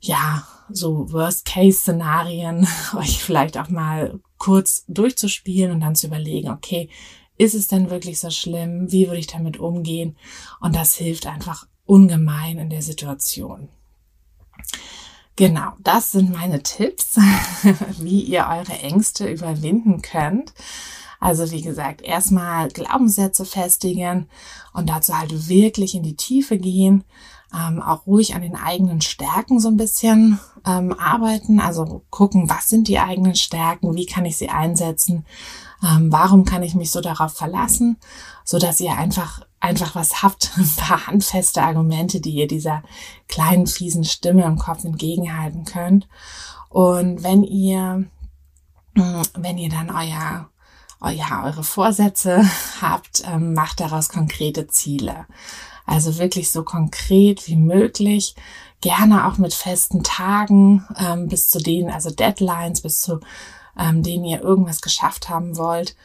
ja, 0.00 0.46
so 0.70 1.12
Worst-Case-Szenarien 1.12 2.66
euch 2.96 3.22
vielleicht 3.22 3.58
auch 3.58 3.68
mal 3.68 4.20
kurz 4.38 4.84
durchzuspielen 4.88 5.72
und 5.72 5.80
dann 5.80 5.96
zu 5.96 6.06
überlegen, 6.06 6.50
okay, 6.50 6.88
ist 7.36 7.54
es 7.54 7.68
denn 7.68 7.90
wirklich 7.90 8.18
so 8.18 8.30
schlimm? 8.30 8.90
Wie 8.90 9.06
würde 9.06 9.20
ich 9.20 9.28
damit 9.28 9.58
umgehen? 9.58 10.16
Und 10.60 10.74
das 10.74 10.96
hilft 10.96 11.26
einfach 11.26 11.66
ungemein 11.86 12.58
in 12.58 12.70
der 12.70 12.82
Situation. 12.82 13.68
Genau, 15.38 15.70
das 15.78 16.10
sind 16.10 16.32
meine 16.32 16.64
Tipps, 16.64 17.16
wie 18.00 18.22
ihr 18.22 18.48
eure 18.50 18.76
Ängste 18.80 19.30
überwinden 19.30 20.02
könnt. 20.02 20.52
Also 21.20 21.52
wie 21.52 21.62
gesagt, 21.62 22.02
erstmal 22.02 22.66
Glaubenssätze 22.70 23.44
festigen 23.44 24.28
und 24.72 24.88
dazu 24.88 25.16
halt 25.16 25.48
wirklich 25.48 25.94
in 25.94 26.02
die 26.02 26.16
Tiefe 26.16 26.58
gehen, 26.58 27.04
ähm, 27.54 27.80
auch 27.80 28.04
ruhig 28.08 28.34
an 28.34 28.42
den 28.42 28.56
eigenen 28.56 29.00
Stärken 29.00 29.60
so 29.60 29.68
ein 29.68 29.76
bisschen 29.76 30.40
ähm, 30.66 30.92
arbeiten, 30.92 31.60
also 31.60 32.02
gucken, 32.10 32.50
was 32.50 32.68
sind 32.68 32.88
die 32.88 32.98
eigenen 32.98 33.36
Stärken, 33.36 33.94
wie 33.94 34.06
kann 34.06 34.24
ich 34.24 34.36
sie 34.36 34.48
einsetzen, 34.48 35.24
ähm, 35.84 36.10
warum 36.10 36.46
kann 36.46 36.64
ich 36.64 36.74
mich 36.74 36.90
so 36.90 37.00
darauf 37.00 37.32
verlassen, 37.32 37.96
so 38.44 38.58
dass 38.58 38.80
ihr 38.80 38.96
einfach 38.96 39.42
einfach 39.60 39.94
was 39.94 40.22
habt, 40.22 40.52
ein 40.56 40.70
paar 40.76 41.06
handfeste 41.06 41.62
Argumente, 41.62 42.20
die 42.20 42.32
ihr 42.32 42.48
dieser 42.48 42.82
kleinen 43.28 43.66
fiesen 43.66 44.04
Stimme 44.04 44.44
im 44.44 44.58
Kopf 44.58 44.84
entgegenhalten 44.84 45.64
könnt. 45.64 46.08
Und 46.68 47.22
wenn 47.22 47.44
ihr, 47.44 48.04
hm, 48.94 49.22
wenn 49.34 49.58
ihr 49.58 49.70
dann 49.70 49.90
euer, 49.90 50.48
euer 51.00 51.44
eure 51.44 51.64
Vorsätze 51.64 52.48
habt, 52.80 53.22
ähm, 53.26 53.54
macht 53.54 53.80
daraus 53.80 54.08
konkrete 54.08 54.66
Ziele. 54.68 55.26
Also 55.86 56.18
wirklich 56.18 56.50
so 56.50 56.64
konkret 56.64 57.46
wie 57.48 57.56
möglich. 57.56 58.34
Gerne 58.80 59.26
auch 59.26 59.38
mit 59.38 59.54
festen 59.54 60.04
Tagen, 60.04 60.86
ähm, 60.98 61.28
bis 61.28 61.48
zu 61.48 61.58
denen, 61.58 61.90
also 61.90 62.10
Deadlines, 62.10 62.82
bis 62.82 63.00
zu 63.00 63.20
ähm, 63.76 64.02
denen 64.02 64.24
ihr 64.24 64.42
irgendwas 64.42 64.82
geschafft 64.82 65.28
haben 65.28 65.56
wollt 65.56 65.96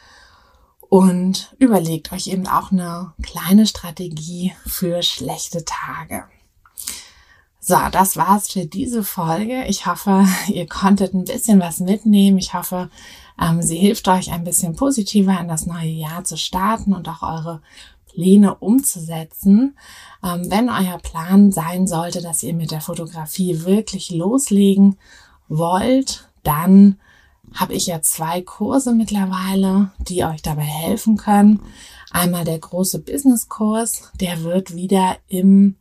und 0.94 1.56
überlegt 1.58 2.12
euch 2.12 2.28
eben 2.28 2.46
auch 2.46 2.72
eine 2.72 3.14
kleine 3.24 3.66
Strategie 3.66 4.54
für 4.68 5.02
schlechte 5.02 5.66
Tage. 5.66 6.26
So, 7.60 7.78
das 7.92 8.16
war's 8.16 8.52
für 8.52 8.68
diese 8.68 9.04
Folge. 9.04 9.66
Ich 9.66 9.88
hoffe, 9.88 10.28
ihr 10.50 10.68
konntet 10.68 11.16
ein 11.16 11.26
bisschen 11.26 11.60
was 11.60 11.80
mitnehmen. 11.80 12.38
Ich 12.38 12.54
hoffe, 12.54 12.92
ähm, 13.42 13.64
sie 13.64 13.78
hilft 13.78 14.08
euch 14.08 14.32
ein 14.32 14.44
bisschen 14.44 14.76
positiver 14.76 15.40
in 15.40 15.48
das 15.48 15.66
neue 15.66 15.90
Jahr 15.90 16.26
zu 16.26 16.38
starten 16.38 16.94
und 16.94 17.10
auch 17.10 17.24
eure 17.24 17.64
Pläne 18.14 18.54
umzusetzen. 18.54 19.76
Ähm, 20.24 20.52
wenn 20.52 20.70
euer 20.70 21.00
Plan 21.00 21.52
sein 21.52 21.88
sollte, 21.88 22.22
dass 22.22 22.44
ihr 22.44 22.54
mit 22.54 22.70
der 22.70 22.82
Fotografie 22.82 23.66
wirklich 23.66 24.12
loslegen 24.12 25.00
wollt, 25.48 26.30
dann 26.44 27.00
habe 27.56 27.74
ich 27.74 27.88
ja 27.88 28.02
zwei 28.02 28.42
Kurse 28.42 28.94
mittlerweile, 28.94 29.92
die 30.00 30.24
euch 30.24 30.42
dabei 30.42 30.63
helfen 30.63 31.18
können. 31.18 31.62
Einmal 32.12 32.46
der 32.46 32.60
große 32.60 33.00
Business-Kurs, 33.00 34.12
der 34.20 34.44
wird 34.44 34.76
wieder 34.76 35.18
im 35.28 35.76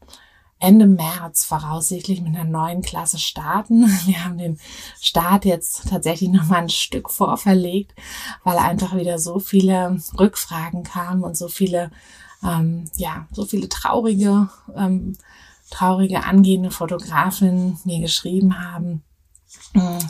Ende 0.62 0.86
März 0.86 1.44
voraussichtlich 1.44 2.20
mit 2.20 2.36
einer 2.36 2.44
neuen 2.44 2.82
Klasse 2.82 3.18
starten. 3.18 3.86
Wir 4.06 4.24
haben 4.24 4.38
den 4.38 4.58
Start 5.00 5.44
jetzt 5.44 5.88
tatsächlich 5.88 6.30
noch 6.30 6.46
mal 6.46 6.62
ein 6.62 6.68
Stück 6.68 7.10
vorverlegt, 7.10 7.94
weil 8.44 8.58
einfach 8.58 8.96
wieder 8.96 9.18
so 9.18 9.40
viele 9.40 10.00
Rückfragen 10.18 10.84
kamen 10.84 11.24
und 11.24 11.36
so 11.36 11.48
viele, 11.48 11.90
ähm, 12.44 12.84
ja, 12.96 13.26
so 13.32 13.44
viele 13.44 13.68
traurige, 13.68 14.48
ähm, 14.76 15.18
traurige 15.70 16.24
angehende 16.24 16.70
Fotografinnen 16.70 17.78
mir 17.84 18.00
geschrieben 18.00 18.60
haben, 18.60 19.02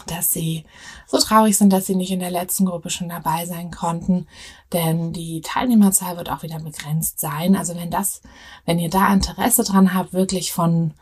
dass 0.06 0.32
sie 0.32 0.64
so 1.06 1.18
traurig 1.18 1.56
sind, 1.56 1.72
dass 1.72 1.86
sie 1.86 1.94
nicht 1.94 2.10
in 2.10 2.20
der 2.20 2.30
letzten 2.30 2.64
Gruppe 2.64 2.90
schon 2.90 3.08
dabei 3.08 3.46
sein 3.46 3.70
konnten, 3.70 4.26
denn 4.72 5.12
die 5.12 5.40
Teilnehmerzahl 5.40 6.16
wird 6.16 6.30
auch 6.30 6.42
wieder 6.42 6.58
begrenzt 6.58 7.20
sein. 7.20 7.54
Also 7.54 7.76
wenn 7.76 7.90
das, 7.90 8.22
wenn 8.66 8.78
ihr 8.78 8.90
da 8.90 9.12
Interesse 9.12 9.62
dran 9.64 9.94
habt, 9.94 10.12
wirklich 10.12 10.52
von 10.52 10.94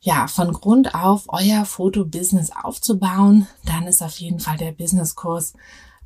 ja, 0.00 0.26
von 0.26 0.52
Grund 0.52 0.94
auf 0.94 1.24
euer 1.28 1.64
Fotobusiness 1.64 2.50
aufzubauen, 2.50 3.46
dann 3.64 3.86
ist 3.86 4.02
auf 4.02 4.18
jeden 4.18 4.38
Fall 4.38 4.58
der 4.58 4.72
Businesskurs 4.72 5.54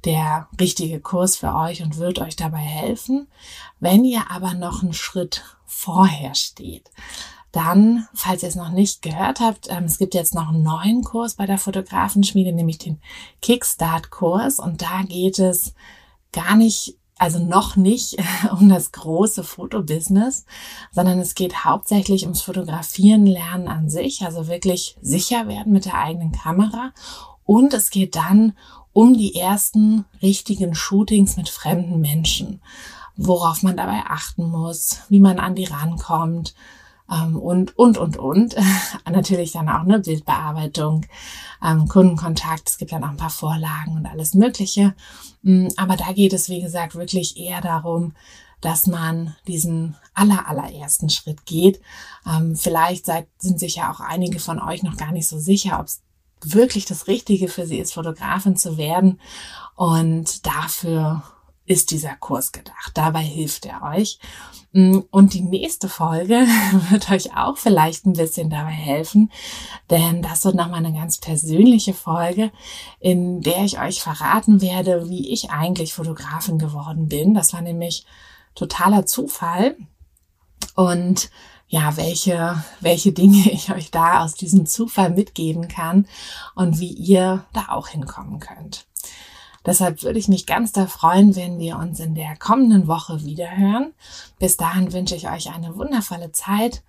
der 0.05 0.47
richtige 0.61 1.01
Kurs 1.01 1.37
für 1.37 1.53
euch 1.53 1.83
und 1.83 1.97
wird 1.97 2.21
euch 2.21 2.37
dabei 2.37 2.59
helfen. 2.59 3.27
Wenn 3.81 4.05
ihr 4.05 4.31
aber 4.31 4.55
noch 4.55 4.85
einen 4.85 4.95
Schritt 4.95 5.43
vorher 5.67 6.37
steht, 6.37 6.91
dann, 7.53 8.07
falls 8.15 8.43
ihr 8.43 8.49
es 8.49 8.57
noch 8.57 8.71
nicht 8.71 9.03
gehört 9.03 9.41
habt, 9.41 9.69
ähm, 9.71 9.85
es 9.85 9.99
gibt 9.99 10.15
jetzt 10.15 10.35
noch 10.35 10.49
einen 10.49 10.63
neuen 10.63 11.03
Kurs 11.03 11.35
bei 11.35 11.47
der 11.47 11.59
Fotografenschmiede, 11.59 12.53
nämlich 12.53 12.79
den 12.79 13.01
Kickstart-Kurs. 13.41 14.59
Und 14.59 14.83
da 14.83 15.03
geht 15.03 15.39
es 15.39 15.75
gar 16.33 16.57
nicht 16.57 16.99
also 17.19 17.41
noch 17.41 17.77
nicht 17.77 18.17
um 18.53 18.69
das 18.69 18.93
große 18.93 19.45
Fotobusiness, 19.45 20.47
sondern 20.93 21.19
es 21.19 21.35
geht 21.35 21.65
hauptsächlich 21.65 22.23
ums 22.23 22.43
Fotografieren 22.43 23.27
lernen 23.27 23.69
an 23.69 23.91
sich, 23.91 24.23
also 24.23 24.47
wirklich 24.47 24.97
sicher 25.03 25.49
werden 25.49 25.73
mit 25.73 25.85
der 25.85 25.99
eigenen 25.99 26.33
Kamera. 26.33 26.93
Und 27.45 27.75
es 27.75 27.91
geht 27.91 28.15
dann 28.15 28.53
um 28.93 29.15
die 29.17 29.35
ersten 29.35 30.05
richtigen 30.23 30.75
Shootings 30.75 31.37
mit 31.37 31.49
fremden 31.49 32.01
Menschen, 32.01 32.63
worauf 33.17 33.63
man 33.63 33.77
dabei 33.77 34.05
achten 34.07 34.49
muss, 34.49 35.01
wie 35.09 35.21
man 35.21 35.39
an 35.39 35.55
die 35.55 35.65
rankommt, 35.65 36.55
und, 37.09 37.77
und, 37.79 37.99
und, 37.99 38.17
und. 38.17 38.57
Natürlich 39.11 39.53
dann 39.53 39.69
auch 39.69 39.81
eine 39.81 40.01
Bildbearbeitung, 40.01 41.07
ähm, 41.65 41.89
Kundenkontakt, 41.89 42.69
es 42.69 42.79
gibt 42.79 42.93
dann 42.93 43.05
auch 43.05 43.09
ein 43.11 43.17
paar 43.17 43.31
Vorlagen 43.31 43.97
und 43.97 44.07
alles 44.07 44.35
Mögliche. 44.35 44.95
Mm, 45.43 45.69
aber 45.77 45.97
da 45.97 46.13
geht 46.13 46.33
es, 46.33 46.49
wie 46.49 46.61
gesagt, 46.61 46.95
wirklich 46.95 47.39
eher 47.39 47.61
darum, 47.61 48.15
dass 48.61 48.87
man 48.87 49.37
diesen 49.47 49.97
aller, 50.15 50.49
allerersten 50.49 51.11
Schritt 51.11 51.47
geht. 51.47 51.81
Ähm, 52.27 52.57
vielleicht 52.57 53.07
sind 53.39 53.59
sich 53.59 53.77
ja 53.77 53.93
auch 53.93 54.01
einige 54.01 54.41
von 54.41 54.61
euch 54.61 54.83
noch 54.83 54.97
gar 54.97 55.13
nicht 55.13 55.29
so 55.29 55.39
sicher, 55.39 55.79
ob 55.81 55.87
es 55.87 56.03
wirklich 56.43 56.85
das 56.85 57.07
Richtige 57.07 57.49
für 57.49 57.67
sie 57.67 57.79
ist, 57.79 57.95
Fotografin 57.95 58.57
zu 58.57 58.77
werden. 58.77 59.21
Und 59.77 60.47
dafür 60.47 61.23
ist 61.69 61.91
dieser 61.91 62.17
Kurs 62.17 62.53
gedacht. 62.53 62.93
Dabei 62.95 63.23
hilft 63.23 63.67
er 63.67 63.83
euch. 63.83 64.19
Mm, 64.73 65.01
und 65.11 65.35
die 65.35 65.43
nächste 65.43 65.89
Folge 65.89 66.47
wird 66.91 67.11
euch 67.11 67.37
auch 67.37 67.57
vielleicht 67.57 68.07
ein 68.07 68.15
bisschen 68.15 68.51
dabei 68.51 68.71
helfen, 68.71 69.31
denn 69.91 70.23
das 70.23 70.45
wird 70.45 70.57
nochmal 70.57 70.85
eine 70.85 70.93
ganz 70.93 71.19
persönliche 71.19 71.95
Folge, 71.95 72.51
in 73.01 73.41
der 73.41 73.65
ich 73.65 73.81
euch 73.81 74.03
verraten 74.03 74.61
werde, 74.61 75.09
wie 75.09 75.31
ich 75.31 75.51
eigentlich 75.51 75.95
Fotografin 75.95 76.59
geworden 76.59 77.09
bin. 77.09 77.35
Das 77.35 77.53
war 77.53 77.63
nämlich 77.63 78.05
totaler 78.55 79.07
Zufall. 79.07 79.77
Und 80.75 81.31
ja, 81.69 81.97
welche, 81.97 82.63
welche 82.81 83.13
Dinge 83.13 83.51
ich 83.53 83.71
euch 83.71 83.91
da 83.91 84.25
aus 84.25 84.35
diesem 84.35 84.67
Zufall 84.67 85.11
mitgeben 85.11 85.69
kann 85.69 86.07
und 86.55 86.81
wie 86.81 86.93
ihr 86.93 87.45
da 87.53 87.67
auch 87.69 87.89
hinkommen 87.89 88.41
könnt. 88.41 88.88
Deshalb 89.69 90.03
würde 90.03 90.19
ich 90.19 90.29
mich 90.29 90.47
ganz 90.47 90.73
da 90.73 90.87
freuen, 90.87 91.37
wenn 91.37 91.59
wir 91.59 91.77
uns 91.77 92.01
in 92.01 92.15
der 92.15 92.37
kommenden 92.37 92.87
Woche 92.87 93.23
wiederhören. 93.23 93.93
Bis 94.39 94.57
dahin 94.57 94.95
wünsche 94.95 95.15
ich 95.15 95.29
euch 95.29 95.53
eine 95.53 95.77
wundervolle 95.77 96.33
Zeit 96.33 96.83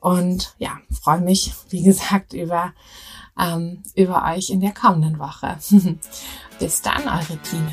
und 0.00 0.56
ja, 0.58 0.78
freue 0.90 1.20
mich, 1.20 1.52
wie 1.68 1.84
gesagt, 1.84 2.32
über, 2.32 2.72
ähm, 3.38 3.84
über 3.94 4.24
euch 4.34 4.50
in 4.50 4.60
der 4.60 4.74
kommenden 4.74 5.20
Woche. 5.20 5.56
Bis 6.58 6.82
dann, 6.82 7.04
eure 7.04 7.38
Tine. 7.40 7.72